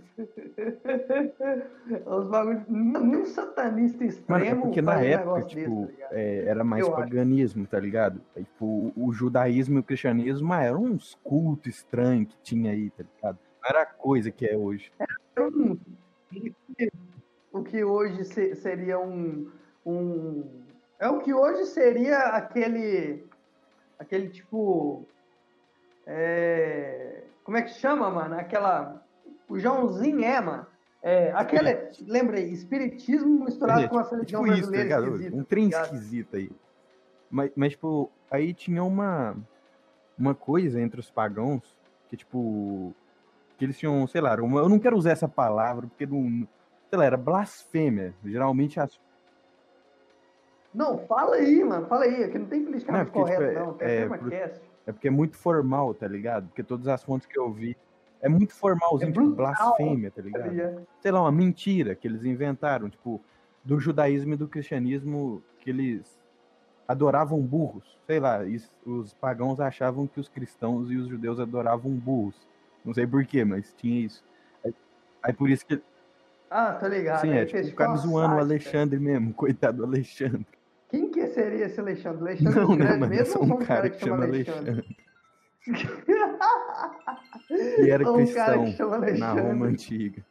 [2.06, 2.62] Os bagulhos.
[2.68, 6.64] Nem um satanista Mano, é extremo porque na um época, tipo, desse, tá é, era
[6.64, 7.02] mais Eu acho.
[7.02, 8.20] paganismo, tá ligado?
[8.36, 12.72] Aí, tipo, o, o judaísmo e o cristianismo ah, eram uns cultos estranhos que tinha
[12.72, 13.38] aí, tá ligado?
[13.62, 14.92] Não era a coisa que é hoje.
[15.38, 15.78] Hum,
[17.52, 19.50] o que hoje se- seria um,
[19.84, 20.44] um.
[20.98, 23.24] É o que hoje seria aquele.
[23.98, 25.06] Aquele tipo.
[26.06, 28.34] é, como é que chama, mano?
[28.38, 29.04] Aquela.
[29.48, 30.66] O Joãozinho é, mano.
[31.02, 31.90] É, aquele.
[32.06, 35.08] Lembra aí, espiritismo misturado É, com a tipo, religião tipo isso, tá brasileira.
[35.18, 35.36] ligado?
[35.36, 35.84] Um tá trem ligado?
[35.84, 36.50] esquisito aí.
[37.30, 39.36] Mas, mas, tipo, aí tinha uma,
[40.18, 41.76] uma coisa entre os pagãos
[42.08, 42.92] que, tipo,
[43.56, 46.46] que eles tinham, sei lá, uma, eu não quero usar essa palavra porque não,
[46.90, 48.14] sei lá, era blasfêmia.
[48.24, 48.98] Geralmente as
[50.74, 51.86] Não, fala aí, mano.
[51.86, 52.24] Fala aí.
[52.24, 53.76] Aqui não tem politicamente Não, porque, tipo, correto, é- não.
[53.80, 54.32] É, é, por-.
[54.86, 56.48] É porque é muito formal, tá ligado?
[56.48, 57.76] Porque todas as fontes que eu vi
[58.20, 60.86] é muito formalzinho, É tipo, blasfêmia, tá tá ligado?
[61.00, 63.20] Sei lá, uma mentira que eles inventaram, tipo,
[63.64, 66.18] do judaísmo e do cristianismo, que eles
[66.86, 67.98] adoravam burros.
[68.06, 68.40] Sei lá,
[68.84, 72.34] os pagãos achavam que os cristãos e os judeus adoravam burros.
[72.84, 74.24] Não sei porquê, mas tinha isso.
[74.64, 74.74] Aí,
[75.22, 75.80] aí por isso que.
[76.50, 77.20] Ah, tô ligado.
[77.20, 78.38] Sim, é tipo uma zoando o.
[78.38, 80.46] Alexandre mesmo, coitado do Alexandre.
[80.88, 82.22] Quem que seria esse Alexandre?
[82.22, 84.96] Alexandre Não, o Grande não, é mesmo só ou um cara que chama Alexandre.
[85.66, 86.14] E
[87.50, 88.66] E era um cristão
[89.18, 89.32] na.
[89.32, 90.24] Roma antiga.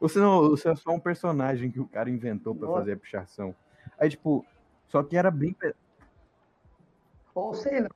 [0.00, 2.80] Ou senão, ou se é só um personagem que o cara inventou pra Nossa.
[2.80, 3.54] fazer a pichação.
[3.98, 4.44] Aí, tipo,
[4.88, 5.56] só que era bem.
[7.34, 7.88] Ou sei lá,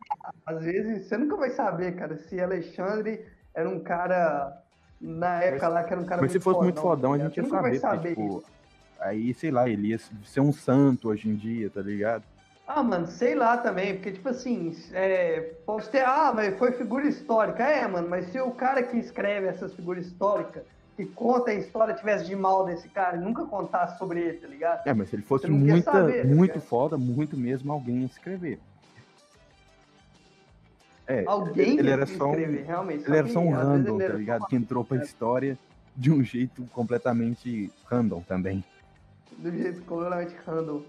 [0.47, 4.63] às vezes você nunca vai saber, cara, se Alexandre era um cara
[5.01, 7.37] na época lá que era um cara Mas se fosse muito fodão, a tá gente
[7.39, 8.51] ia nunca vai saber, porque, saber tipo,
[8.99, 12.25] aí, sei lá, ele ia ser um santo hoje em dia, tá ligado?
[12.73, 17.05] Ah, mano, sei lá também, porque, tipo assim, é, pode ter, ah, mas foi figura
[17.09, 17.65] histórica.
[17.65, 20.63] É, mano, mas se o cara que escreve essas figuras históricas,
[20.97, 24.47] que conta a história, tivesse de mal desse cara e nunca contasse sobre ele, tá
[24.47, 24.87] ligado?
[24.87, 26.61] É, mas se ele fosse muita, saber, tá muito ligado?
[26.61, 28.61] foda, muito mesmo, alguém ia escrever.
[31.09, 33.05] É, Alguém ele ia era só um, escrever, realmente.
[33.05, 34.41] ele era só um random, tá ligado?
[34.43, 35.59] uma- Que entrou pra história
[35.97, 38.63] de um jeito completamente random também.
[39.39, 40.83] do jeito completamente random.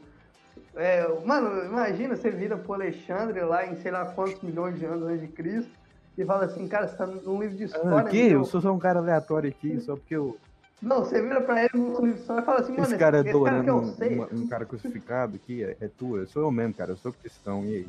[0.76, 5.06] É, mano, imagina, você vira pro Alexandre lá em sei lá quantos milhões de anos
[5.08, 5.72] antes de Cristo
[6.18, 8.10] e fala assim, cara, você tá num livro de Ah, história.
[8.10, 8.18] que?
[8.20, 10.40] então- Eu sou só um cara aleatório aqui, só porque eu.
[10.82, 13.18] Não, você vira pra ele num livro de história e fala assim, mano, Esse cara
[13.18, 14.16] esse cara que adorando eu um, sei.
[14.16, 17.12] uma- um cara crucificado aqui é, é tu, eu sou eu mesmo, cara, eu sou
[17.14, 17.88] cristão, e aí?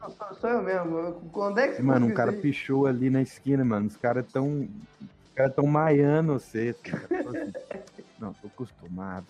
[0.00, 1.30] Não, sou, sou eu mesmo.
[1.30, 4.68] Quando é que você Mano, um cara pichou ali na esquina, mano, os caras tão.
[5.40, 6.74] Os caras tão maiando você.
[6.82, 7.08] cara.
[7.08, 7.52] Tô assim,
[8.20, 9.26] Não, tô acostumado.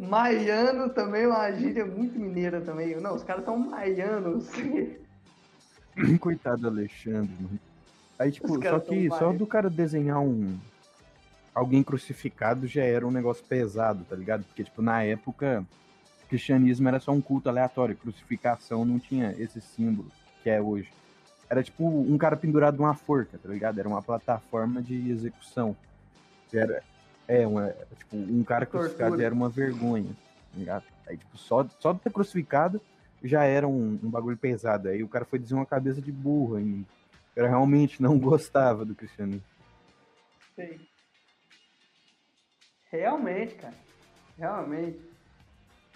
[0.00, 2.96] Maiano também é uma gíria muito mineira também.
[2.96, 4.50] Não, os caras tão maianos.
[6.18, 7.60] Coitado do Alexandre, mano.
[8.18, 10.58] Aí, tipo, só que só do cara desenhar um.
[11.54, 14.42] Alguém crucificado já era um negócio pesado, tá ligado?
[14.44, 15.64] Porque, tipo, na época,
[16.24, 17.96] o cristianismo era só um culto aleatório.
[17.96, 20.10] Crucificação não tinha esse símbolo
[20.46, 20.88] que é hoje.
[21.50, 23.80] Era tipo um cara pendurado numa forca, tá ligado?
[23.80, 25.76] Era uma plataforma de execução.
[26.52, 26.84] Era,
[27.26, 30.10] é, uma, tipo, um cara crucificado era uma vergonha,
[30.52, 30.84] tá ligado?
[31.04, 32.80] Aí, tipo, só, só de ter crucificado
[33.24, 34.88] já era um, um bagulho pesado.
[34.88, 36.86] Aí o cara foi dizer uma cabeça de burro ainda.
[37.34, 39.42] Cara realmente não gostava do cristianismo.
[40.54, 40.80] Sei.
[42.88, 43.74] Realmente, cara.
[44.38, 45.00] Realmente.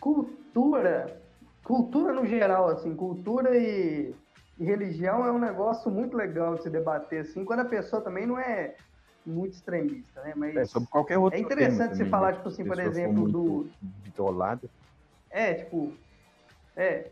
[0.01, 1.23] Cultura.
[1.63, 4.13] Cultura no geral, assim, cultura e,
[4.61, 8.27] e religião é um negócio muito legal de se debater, assim, quando a pessoa também
[8.27, 8.77] não é
[9.25, 10.35] muito extremista, né?
[10.37, 12.37] Mas É, sobre qualquer outro é interessante você também, falar, né?
[12.37, 13.71] tipo assim, Se por exemplo, do, muito
[14.05, 14.69] bitolada.
[15.31, 15.95] É, tipo.
[16.77, 17.09] É.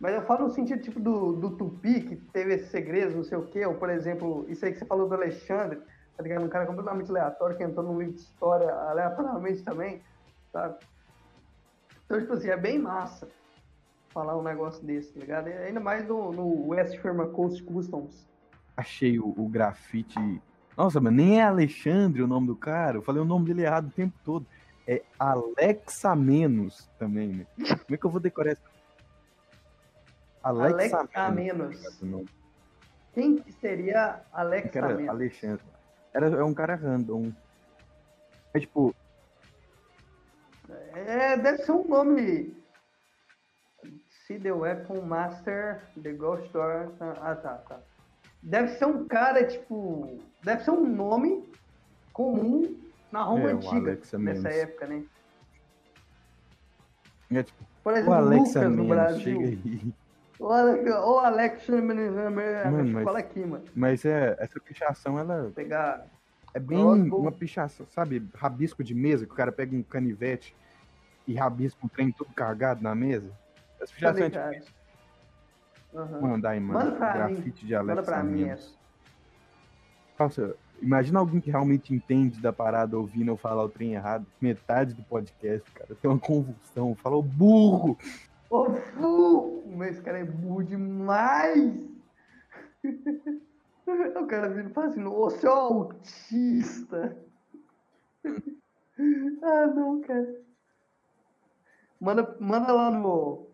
[0.00, 3.38] Mas eu falo no sentido, tipo, do, do Tupi, que teve esses segredos, não sei
[3.38, 5.80] o quê, ou, por exemplo, isso aí que você falou do Alexandre,
[6.16, 6.44] tá ligado?
[6.44, 10.02] Um cara completamente aleatório, que entrou num livro de história aleatoriamente também,
[10.52, 10.84] sabe?
[12.04, 13.28] Então, tipo assim, é bem massa
[14.12, 15.48] falar um negócio desse, tá ligado?
[15.48, 18.28] Ainda mais no, no West Firma Coast Customs.
[18.76, 20.40] Achei o, o grafite.
[20.76, 22.98] Nossa, mas nem é Alexandre o nome do cara.
[22.98, 24.46] Eu falei o nome dele errado o tempo todo.
[24.86, 27.46] É Alexa Menos também, né?
[27.56, 28.72] Como é que eu vou decorar essa?
[30.42, 31.80] Alexa, Alexa Menos.
[31.80, 32.02] Menos.
[32.02, 32.28] o nome.
[33.14, 35.08] Quem que seria Alexa era Menos?
[35.08, 35.64] Alexandre.
[36.12, 37.32] Era, é um cara random.
[38.52, 38.94] É tipo.
[40.94, 42.61] É, deve ser um nome.
[44.26, 46.92] See the Weapon Master, The Ghost Door.
[47.00, 47.80] Ah, tá, tá.
[48.42, 50.18] Deve ser um cara, tipo.
[50.42, 51.44] Deve ser um nome
[52.12, 52.76] comum
[53.10, 55.04] na Roma É, o antiga, Alexa nessa época, né?
[57.30, 57.64] É tipo.
[57.82, 59.92] Por O exemplo, Alexa Lucas no Brasil.
[60.38, 63.64] O Alex, o Alex Mano, mas- aqui, mano.
[63.74, 66.06] Mas é, essa pichação, ela pegar.
[66.54, 68.28] é bem uma pichação, sabe?
[68.34, 70.54] Rabisco de mesa, que o cara pega um canivete
[71.26, 73.30] e rabisca um trem tudo cagado na mesa.
[73.86, 74.64] Tipo ligado?
[75.94, 76.20] Aham.
[76.20, 76.78] mandar aí, mano.
[76.78, 77.34] Manda pra mim.
[77.34, 78.72] grafite de Manda Alexa pra mim essa.
[80.18, 84.26] Nossa, imagina alguém que realmente entende da parada ouvindo eu falar o trem errado.
[84.40, 86.94] Metade do podcast, cara, tem uma convulsão.
[86.94, 87.98] Falou burro!
[88.48, 89.64] Ô, fu!
[89.76, 91.88] Mas esse cara é burro demais!
[93.84, 97.16] O cara vira e fala assim, ô seu autista!
[99.42, 100.40] Ah, não, cara.
[102.00, 103.48] Manda, manda lá no.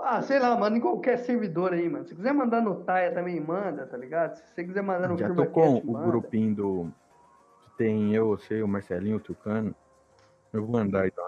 [0.00, 2.06] Ah, sei lá, manda em qualquer servidor aí, mano.
[2.06, 4.36] Se quiser mandar no Taia também, manda, tá ligado?
[4.36, 6.06] Se você quiser mandar no Já Firmacast, tocou o manda.
[6.06, 6.92] grupinho do.
[7.76, 9.74] Tem eu, você, o Marcelinho, o Tucano.
[10.52, 11.24] Eu vou andar então.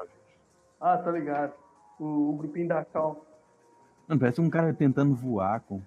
[0.81, 1.53] Ah, tá ligado.
[1.99, 3.25] O, o grupinho da Cal.
[4.09, 5.81] Mano, parece um cara tentando voar com.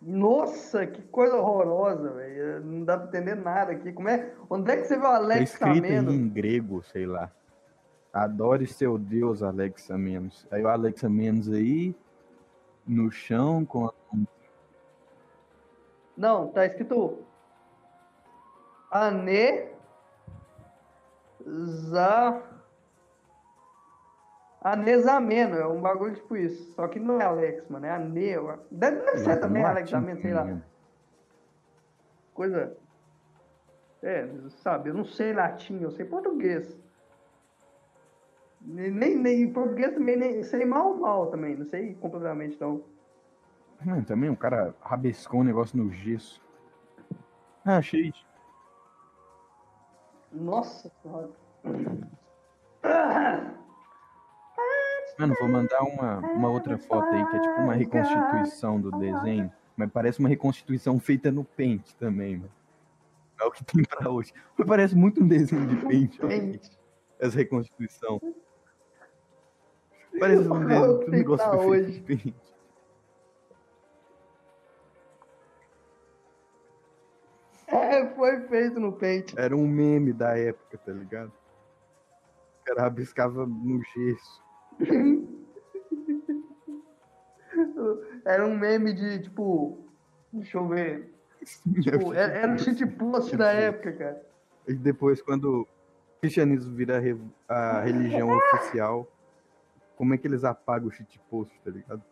[0.00, 2.60] Nossa, que coisa horrorosa, velho.
[2.64, 3.92] Não dá pra entender nada aqui.
[3.92, 4.32] Como é?
[4.50, 6.12] Onde é que você vê o Tá Alex escrito aí Ameno?
[6.12, 7.30] em grego, sei lá.
[8.12, 10.46] Adore seu Deus, Alexa Menos.
[10.50, 11.94] Aí o Alexa Menos aí,
[12.86, 13.92] no chão, com a.
[16.16, 17.24] Não, tá escrito
[18.90, 19.72] Ane
[21.46, 22.42] Za
[24.62, 26.72] Anesameno, é um bagulho tipo isso.
[26.74, 28.36] Só que não é Alex, mano, é Ane.
[28.70, 30.42] Deve, deve ser também no Alex latim Ameno, sei lá.
[30.42, 30.62] também.
[32.32, 32.76] Coisa.
[34.02, 34.28] É,
[34.62, 36.76] sabe, eu não sei latim, eu sei português.
[38.64, 42.82] Nem, nem, nem português também, nem, sei mal, mal também, não sei completamente não.
[43.84, 46.40] Mano, também o cara rabiscou um negócio no gesso.
[47.64, 48.12] Ah, achei.
[50.32, 51.30] Nossa senhora.
[55.18, 59.52] Mano, vou mandar uma, uma outra foto aí, que é tipo uma reconstituição do desenho.
[59.76, 62.50] Mas parece uma reconstituição feita no Paint também, mano.
[63.40, 64.32] É o que tem pra hoje.
[64.56, 66.28] Mas parece muito um desenho de Paint, ó,
[67.18, 68.20] essa reconstituição.
[70.18, 72.34] Parece um, negócio feito hoje.
[77.72, 79.32] É, foi feito no Paint.
[79.34, 81.32] Era um meme da época, tá ligado?
[82.60, 84.42] O cara rabiscava no gesso.
[88.24, 89.78] Era um meme de, tipo,
[90.32, 91.12] deixa eu ver.
[91.82, 94.22] Tipo, era, era um shit post da época, cara.
[94.66, 95.68] E depois, quando o
[96.20, 97.02] cristianismo vira
[97.48, 99.11] a a religião oficial,
[100.02, 102.02] como é que eles apagam o shitpost, tá ligado?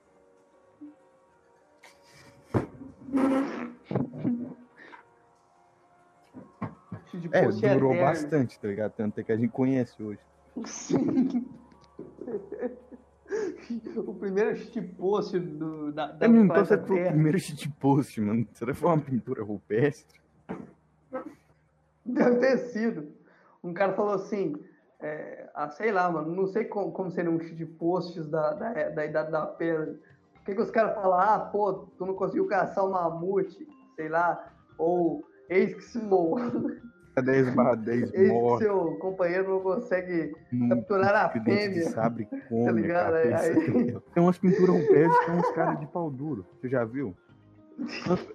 [7.32, 8.00] É, post durou eterno.
[8.00, 8.92] bastante, tá ligado?
[8.92, 10.20] Tanto é que a gente conhece hoje.
[10.66, 11.48] Sim.
[14.06, 18.46] o primeiro shit post do, da, da É, então você foi o primeiro shitpost, mano.
[18.52, 20.20] Será que foi uma pintura rupestre?
[22.06, 23.12] Deve ter sido.
[23.64, 24.54] Um cara falou assim,
[25.02, 28.88] é, ah, sei lá, mano, não sei como, como seriam os de posts da, da,
[28.90, 29.94] da Idade da Pedra.
[30.34, 34.08] Por que, que os caras falam, ah, pô, tu não conseguiu caçar o mamute, sei
[34.08, 36.34] lá, ou eis que seu,
[37.22, 38.64] 10 barra 10 eis que morre.
[38.64, 40.34] seu companheiro não consegue
[40.68, 41.90] capturar a fêmea.
[41.90, 43.14] sabre come, Tá ligado?
[43.16, 43.42] a cabeça.
[43.58, 46.46] Aí- Tem umas pinturas rupestres que tem uns caras de pau duro.
[46.60, 47.14] Você já viu?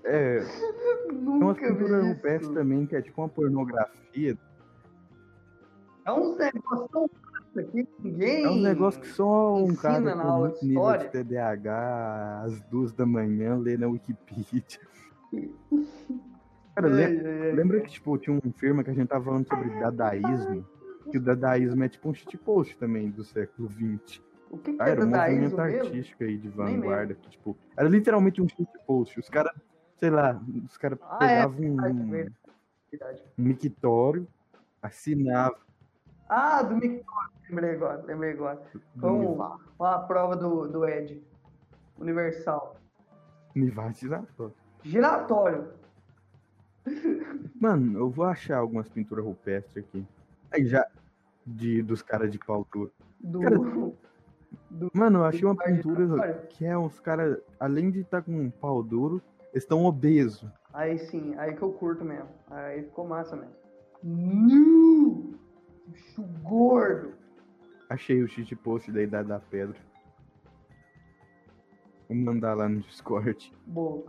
[0.03, 4.37] É, tem umas Nunca pinturas rupestres também que é tipo uma pornografia.
[6.05, 7.09] É uns negócios tão
[7.57, 8.43] aqui, ninguém...
[8.45, 11.09] É um negócio que só um cara na com aula de nível de.
[11.09, 14.61] TDAH às duas da manhã lê na Wikipedia.
[16.75, 20.65] Cara, lembra, lembra que tipo, tinha um filme que a gente tava falando sobre dadaísmo?
[21.09, 24.21] Que o dadaísmo é tipo um shitpost também do século XX.
[24.51, 25.87] O que, que Ah, é era um movimento dadaísmo mesmo?
[25.87, 27.13] artístico aí de vanguarda.
[27.15, 29.19] Que, tipo, era literalmente um shitpost.
[29.19, 29.53] Os caras,
[29.97, 33.23] sei lá, os caras Ah, é, pegavam um, verdade.
[33.37, 34.27] um mictório,
[34.81, 35.57] assinavam.
[36.27, 38.61] Ah, do Mictório, lembrei agora, lembrei agora.
[38.99, 39.37] Foi um-
[39.79, 41.21] uma prova do, do Ed,
[41.99, 42.75] Universal.
[43.53, 44.53] Nivatizatório.
[44.83, 45.69] Giratório.
[47.59, 50.05] Mano, eu vou achar algumas pinturas rupestres aqui.
[50.51, 50.85] Aí já.
[51.47, 52.91] De, dos caras de pau duro.
[53.19, 56.47] Do, Cara, do- Mano, eu achei uma pintura giratório.
[56.49, 59.21] que é uns caras, além de estar com um pau duro,
[59.51, 60.49] eles estão obesos.
[60.73, 62.27] Aí sim, aí que eu curto mesmo.
[62.49, 63.53] Aí ficou massa mesmo.
[64.03, 65.24] Nu!
[65.87, 67.13] Bicho gordo.
[67.89, 69.77] Achei o shitpost da Idade da Pedra.
[72.07, 73.53] Vou mandar lá no Discord.
[73.65, 74.05] Boa.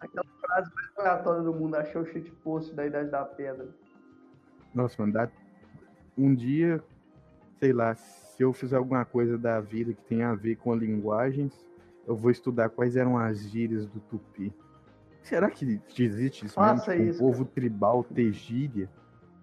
[0.00, 3.68] Aquela frase mais aleatória do mundo, achei o shitpost da Idade da Pedra.
[4.74, 5.28] Nossa, mano, dá...
[6.16, 6.82] um dia,
[7.58, 11.66] sei lá, se eu fizer alguma coisa da vida que tenha a ver com linguagens,
[12.06, 14.52] eu vou estudar quais eram as gírias do Tupi.
[15.22, 17.04] Será que existe isso Faça mesmo?
[17.04, 18.90] Tipo, isso, um povo tribal ter gíria?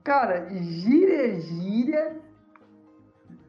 [0.03, 2.17] Cara, gíria é gíria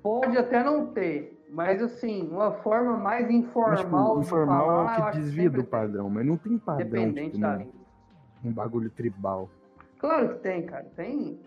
[0.03, 3.77] pode até não ter, mas assim, uma forma mais Mas, informal
[4.11, 6.87] tipo, de informal falar, é o que desvia do padrão, mas não tem tem, padrão,
[6.87, 7.73] Independente tipo, da língua.
[8.45, 9.49] um bagulho tribal.
[9.99, 10.85] Claro que tem, cara.
[10.97, 11.41] Tem.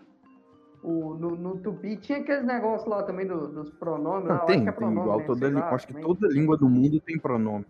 [0.82, 4.28] O, no, no Tupi tinha aqueles negócios lá também do- dos pronomes.
[4.28, 5.24] lá, Não, tem, acho que é tem pronome, igual né?
[5.26, 6.06] toda lá, Acho que também.
[6.06, 7.66] toda língua do mundo tem pronome.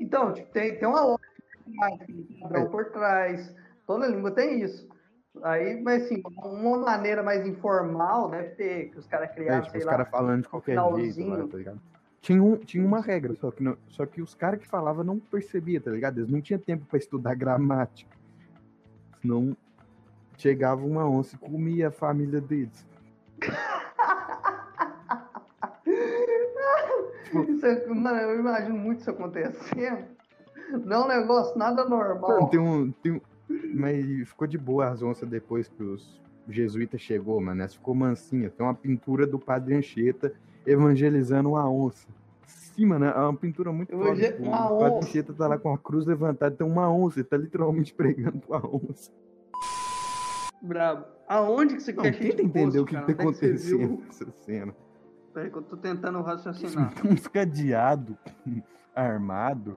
[0.00, 1.26] Então, tipo, tem, tem uma lógica
[2.06, 2.64] tem um padrão É.
[2.66, 3.54] por trás.
[3.86, 4.88] Toda língua tem isso.
[5.42, 9.72] Aí, mas assim, uma maneira mais informal deve ter, que os caras É, criaram, tipo,
[9.72, 11.48] sei os caras falando de qualquer jeito lá, finalzinho.
[11.48, 11.80] tá ligado?
[12.20, 15.18] Tinha, um, tinha uma regra, só que, não- só que os caras que falavam não
[15.18, 16.18] percebia, tá ligado?
[16.18, 18.16] Eles não tinham tempo pra estudar gramática.
[19.22, 19.56] Senão
[20.36, 22.84] chegava uma onça e comia a família deles.
[27.48, 30.04] Isso é- mano, eu imagino muito isso acontecendo.
[30.84, 32.30] Não é um negócio nada normal.
[32.30, 33.20] Mano, tem um, tem um-
[33.74, 37.62] Mas ficou de boa as onças depois que os jesuítas chegou, mano.
[37.62, 38.50] Essa ficou mansinha.
[38.50, 40.32] Tem uma pintura do Padre Anchieta
[40.66, 42.06] evangelizando uma onça.
[42.46, 43.92] Sim, mano, é uma pintura muito.
[43.92, 44.98] Evangel- uma o Padre.
[44.98, 48.58] Anchieta tá lá com a cruz levantada, tem uma onça, ele tá literalmente pregando pra
[48.58, 49.10] onça.
[50.62, 51.04] Brabo.
[51.28, 53.06] Aonde que você Não, quer tenta shitpost, entender o que, cara?
[53.06, 53.76] que tá é você viu?
[53.84, 54.76] acontecendo nessa cena.
[55.34, 56.94] Peraí que eu tô tentando raciocinar.
[56.94, 58.16] Tem uns cadeados
[58.94, 59.76] armado.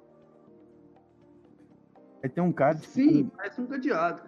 [2.21, 4.21] Aí tem um cara, tipo, Sim, com- parece um cadeado.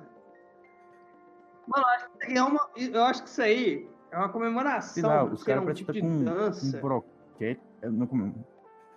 [1.67, 2.69] Mano, eu acho que isso aí é uma.
[2.97, 4.93] Eu acho que isso aí é uma comemoração.
[4.93, 6.77] sei lá, por os ser caras um tipo que de com dança.
[6.77, 7.61] um broquete.
[7.83, 8.45] não- como,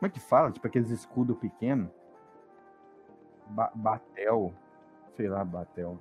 [0.03, 0.51] é que fala?
[0.51, 1.89] Tipo aqueles escudos pequenos.
[3.49, 4.53] Ba- batel.
[5.17, 5.99] Sei lá, batel.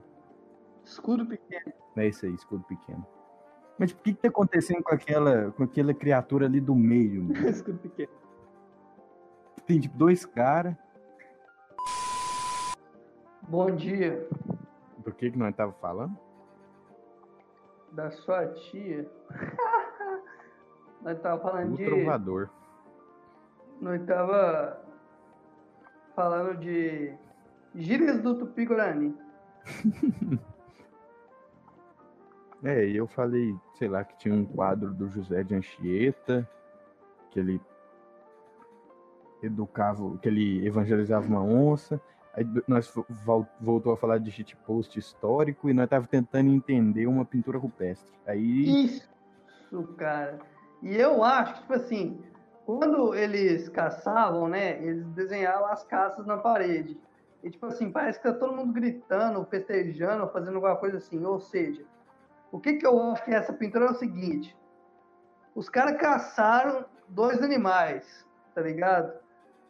[0.83, 1.73] Escudo pequeno.
[1.95, 3.05] É esse aí, escudo pequeno.
[3.77, 7.27] Mas tipo, o que, que tá acontecendo com aquela, com aquela criatura ali do meio?
[7.49, 8.11] Escudo pequeno.
[9.65, 10.75] Tem tipo dois caras.
[13.53, 14.27] Bom dia.
[15.05, 16.17] Do que que nós tava falando?
[17.91, 19.07] Da sua tia.
[21.03, 21.85] Nós tava falando O de.
[21.85, 22.49] trovador.
[23.79, 24.83] Nós tava
[26.15, 27.13] falando de
[27.75, 29.15] gírias do Tupi-Guarani.
[32.65, 36.49] É, eu falei, sei lá, que tinha um quadro do José de Anchieta,
[37.29, 37.61] que ele
[39.41, 41.99] educava, que ele evangelizava uma onça.
[42.33, 47.05] Aí nós vo- vol- voltou a falar de shitpost histórico e nós tava tentando entender
[47.05, 48.11] uma pintura rupestre.
[48.25, 49.07] Aí, Isso,
[49.97, 50.39] cara.
[50.81, 52.23] E eu acho que, tipo assim,
[52.65, 56.99] quando eles caçavam, né, eles desenhavam as caças na parede.
[57.43, 61.23] E, tipo assim, parece que tá todo mundo gritando, festejando, fazendo alguma coisa assim.
[61.25, 61.83] Ou seja,
[62.51, 64.57] o que que eu acho que essa pintura é o seguinte.
[65.53, 68.25] Os caras caçaram dois animais,
[68.55, 69.13] tá ligado?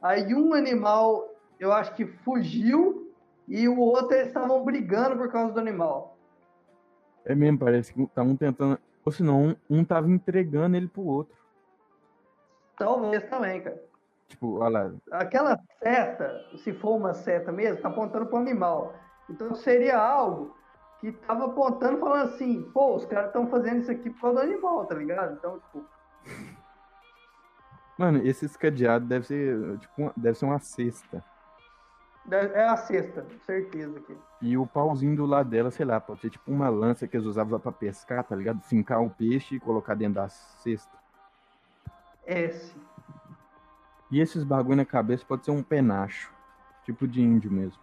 [0.01, 1.27] Aí um animal,
[1.63, 3.13] eu acho que fugiu,
[3.47, 6.17] e o outro eles estavam brigando por causa do animal.
[7.25, 8.77] é mesmo, parece que tá um tentando.
[9.05, 11.35] Ou senão, um, um tava entregando ele pro outro.
[12.77, 13.81] Talvez também, cara.
[14.27, 18.93] Tipo, olha lá, aquela seta, se for uma seta mesmo, tá apontando para o animal.
[19.29, 20.55] Então seria algo
[20.99, 24.51] que tava apontando, falando assim, pô, os caras estão fazendo isso aqui por causa do
[24.51, 25.33] animal, tá ligado?
[25.33, 25.85] Então, tipo,
[27.97, 31.23] Mano, esse cadeado deve ser, tipo, deve ser uma cesta.
[32.25, 34.15] Deve- é a sexta, certeza aqui.
[34.41, 37.25] E o pauzinho do lado dela, sei lá, pode ser tipo uma lança que eles
[37.27, 38.61] usavam pra pescar, tá ligado?
[38.61, 40.97] Fincar o peixe e colocar dentro da cesta.
[42.25, 42.75] S.
[44.11, 46.31] E esses bagulho na cabeça pode ser um penacho.
[46.85, 47.81] Tipo de índio mesmo.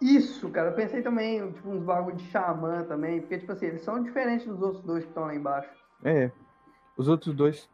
[0.00, 3.82] Isso, cara, eu pensei também, tipo, uns bagulho de xamã também, porque, tipo assim, eles
[3.82, 5.68] são diferentes dos outros dois que estão lá embaixo.
[6.02, 6.30] É.
[6.96, 7.68] Os outros dois.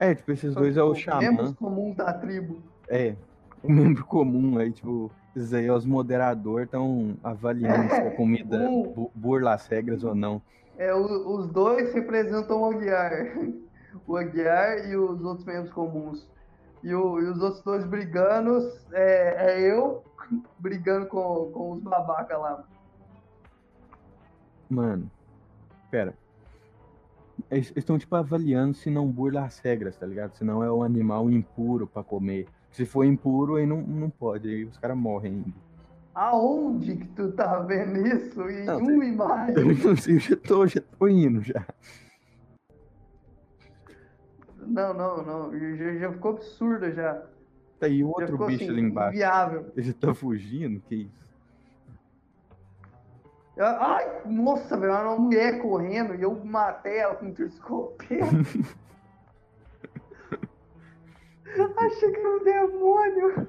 [0.00, 1.56] É, tipo, esses dois é o São membros xamã.
[1.58, 2.62] comuns da tribo.
[2.88, 3.16] É.
[3.62, 9.10] O membro comum aí, tipo, esses aí, os moderadores estão avaliando se a comida bu-
[9.14, 10.42] burla as regras ou não.
[10.76, 13.12] É, o- os dois representam o Aguiar.
[14.06, 16.26] O Aguiar e os outros membros comuns.
[16.82, 18.58] E, o- e os outros dois brigando
[18.90, 20.02] é, é eu
[20.58, 22.64] brigando com, com os babaca lá.
[24.68, 25.10] Mano,
[25.90, 26.14] pera.
[27.50, 30.34] Eles estão, tipo, avaliando se não burla as regras, tá ligado?
[30.34, 32.48] Se não é um animal impuro pra comer.
[32.72, 35.72] Se for impuro, aí não, não pode, aí os caras morrem ainda.
[36.14, 38.42] Aonde que tu tá vendo isso?
[38.48, 39.54] Em Não, uma imagem?
[39.56, 41.64] Eu não sei, já tô, já tô indo já.
[44.58, 45.76] Não, não, não.
[45.76, 47.22] Já, já ficou absurdo já.
[47.78, 49.14] Tá aí outro ficou bicho assim, ali embaixo.
[49.14, 49.72] inviável.
[49.76, 50.80] Ele tá fugindo?
[50.80, 51.22] Que isso?
[53.58, 57.32] Ai, nossa, velho, era uma mulher correndo e eu matei ela com um.
[61.76, 63.48] Achei que era um demônio.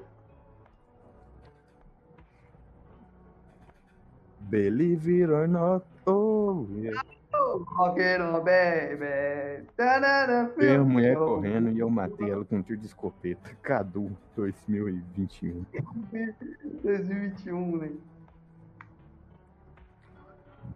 [4.40, 7.02] Believe it or not, oh yeah.
[7.34, 9.66] On, baby.
[9.76, 13.50] Tanana, Tem a mulher correndo e eu matei ela com um tiro de escopeta.
[13.62, 15.64] Cadu 2021.
[16.82, 17.92] 2021, né?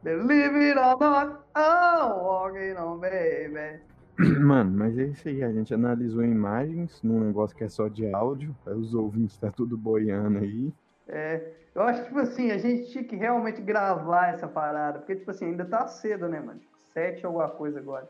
[0.02, 3.80] Believe it or not, oh, walking on, baby.
[4.40, 5.44] Mano, mas é isso aí.
[5.44, 8.54] A gente analisou imagens num negócio que é só de áudio.
[8.66, 10.72] Os ouvintes tá tudo boiando aí.
[11.06, 15.16] É, eu acho que, tipo assim, a gente tinha que realmente gravar essa parada, porque,
[15.16, 16.58] tipo assim, ainda tá cedo, né, mano?
[16.58, 18.08] Tipo, sete alguma coisa agora.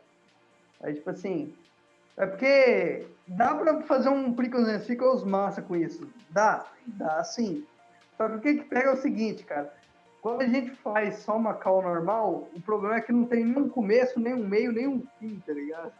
[0.82, 1.52] Aí, tipo assim,
[2.16, 6.08] é porque dá pra fazer um Prickles and Sickles massa com isso.
[6.30, 7.64] Dá, dá sim.
[8.16, 9.72] Só que o que que pega é o seguinte, cara.
[10.20, 13.62] Quando a gente faz só uma call normal, o problema é que não tem nem
[13.62, 15.92] um começo, nem um meio, nem um fim, tá ligado?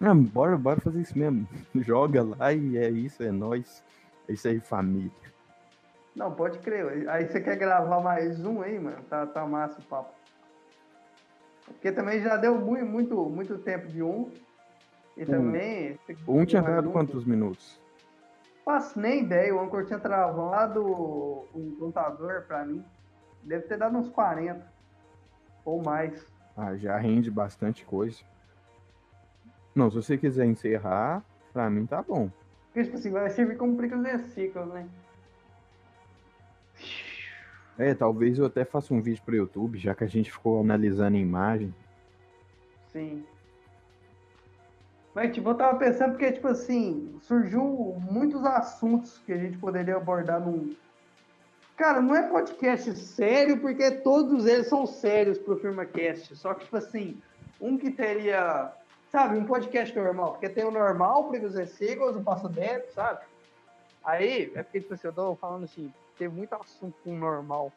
[0.00, 1.48] Ah, bora, bora fazer isso mesmo.
[1.74, 3.82] Joga lá e é isso, é nós.
[4.28, 5.10] É isso aí, família.
[6.14, 7.08] Não, pode crer.
[7.08, 9.02] Aí você quer gravar mais um aí, mano?
[9.10, 10.14] Tá, tá massa o papo.
[11.66, 14.30] Porque também já deu muito, muito, muito tempo de um.
[15.16, 15.98] E também.
[16.26, 17.80] Um tinha mais dado quantos minutos?
[18.64, 19.54] Faço nem ideia.
[19.54, 22.84] O Anchor tinha travado o contador pra mim.
[23.44, 24.66] Deve ter dado uns 40.
[25.64, 26.26] Ou mais.
[26.56, 28.18] Ah, já rende bastante coisa.
[29.74, 31.22] Não, se você quiser encerrar,
[31.52, 32.30] pra mim tá bom.
[32.66, 34.88] Porque, tipo assim, vai servir como Prickles and Sickles, né?
[37.76, 41.16] É, talvez eu até faça um vídeo pro YouTube, já que a gente ficou analisando
[41.16, 41.74] a imagem.
[42.92, 43.24] Sim.
[45.14, 49.96] Mas, tipo, eu tava pensando porque, tipo assim, surgiu muitos assuntos que a gente poderia
[49.96, 50.74] abordar num.
[51.76, 56.36] Cara, não é podcast sério, porque todos eles são sérios pro FirmaCast.
[56.36, 57.20] Só que, tipo assim,
[57.60, 58.72] um que teria,
[59.10, 60.32] sabe, um podcast normal.
[60.32, 63.20] Porque tem o normal, Prigos e Seagulls, o Passo Dentro, sabe?
[64.04, 67.72] Aí, é porque, tipo assim, eu tô falando assim, tem muito assunto com o normal.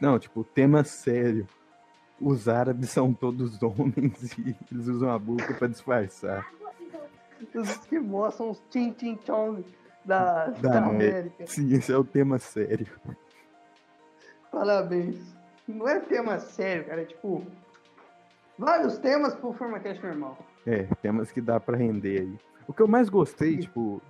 [0.00, 1.48] Não, tipo, tema sério.
[2.20, 6.48] Os árabes são todos homens e eles usam a boca pra disfarçar.
[7.52, 9.64] Os que mostram os Tim Tim Chong
[10.04, 10.84] da, Da da.
[10.86, 11.44] América.
[11.46, 12.86] Sim, esse é o tema sério.
[14.52, 15.16] Parabéns.
[15.66, 17.02] Não é tema sério, cara.
[17.02, 17.44] É tipo.
[18.58, 20.38] Vários temas pro FormaCast normal.
[20.66, 22.38] É, temas que dá pra render aí.
[22.68, 24.00] O que eu mais gostei, tipo,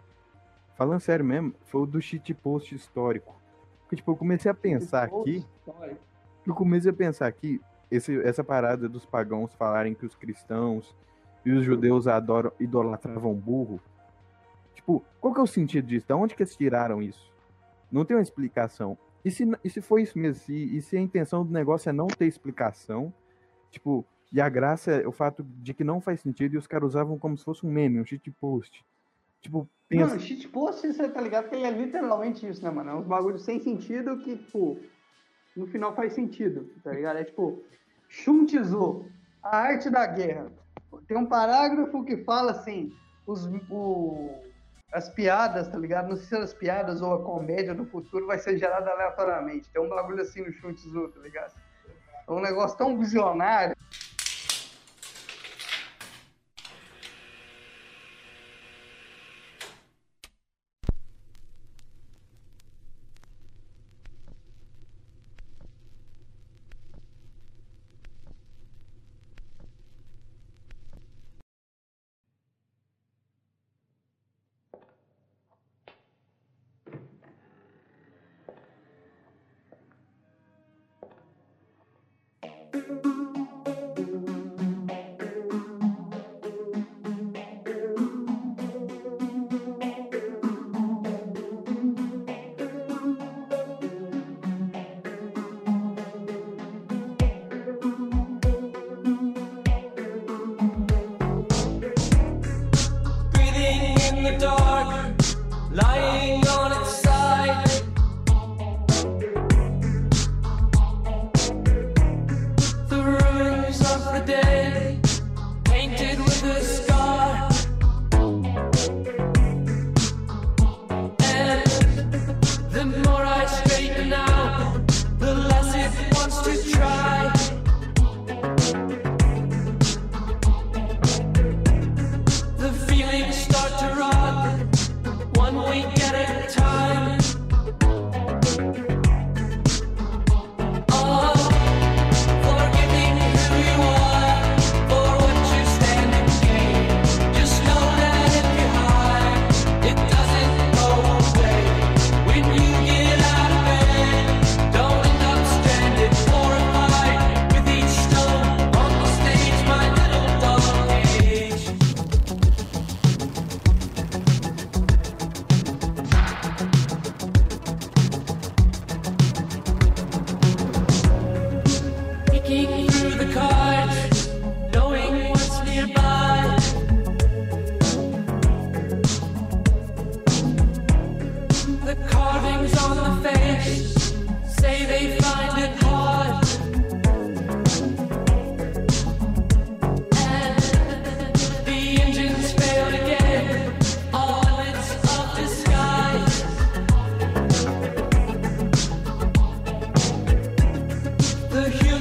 [0.77, 3.35] falando sério mesmo, foi o do shitpost histórico.
[3.81, 5.47] Porque, tipo, eu comecei a pensar aqui,
[6.47, 10.95] eu comecei a pensar aqui, esse, essa parada dos pagãos falarem que os cristãos
[11.45, 13.81] e os judeus adoram, idolatravam burro.
[14.75, 16.09] Tipo, qual que é o sentido disso?
[16.09, 17.33] Da onde que eles tiraram isso?
[17.91, 18.99] Não tem uma explicação.
[19.25, 20.43] E se, e se foi isso mesmo?
[20.43, 23.13] Se, e se a intenção do negócio é não ter explicação?
[23.71, 26.89] Tipo, e a graça é o fato de que não faz sentido e os caras
[26.89, 28.85] usavam como se fosse um meme, um shitpost.
[29.41, 30.07] Tipo, pensa.
[30.07, 32.91] Mano, shitpost, você tá ligado que é literalmente isso, né, mano?
[32.91, 34.79] É uns bagulhos sem sentido que, tipo,
[35.57, 37.19] no final faz sentido, tá ligado?
[37.19, 37.63] É tipo,
[38.09, 39.05] Shuntizu,
[39.43, 40.51] a arte da guerra.
[41.07, 42.93] Tem um parágrafo que fala assim,
[43.27, 44.31] os, o,
[44.93, 46.09] as piadas, tá ligado?
[46.09, 49.71] Não sei se as piadas ou a comédia do futuro vai ser gerada aleatoriamente.
[49.71, 51.55] Tem um bagulho assim no Shuntizu, tá ligado?
[52.29, 53.75] É um negócio tão visionário.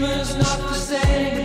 [0.04, 1.41] It's not the same.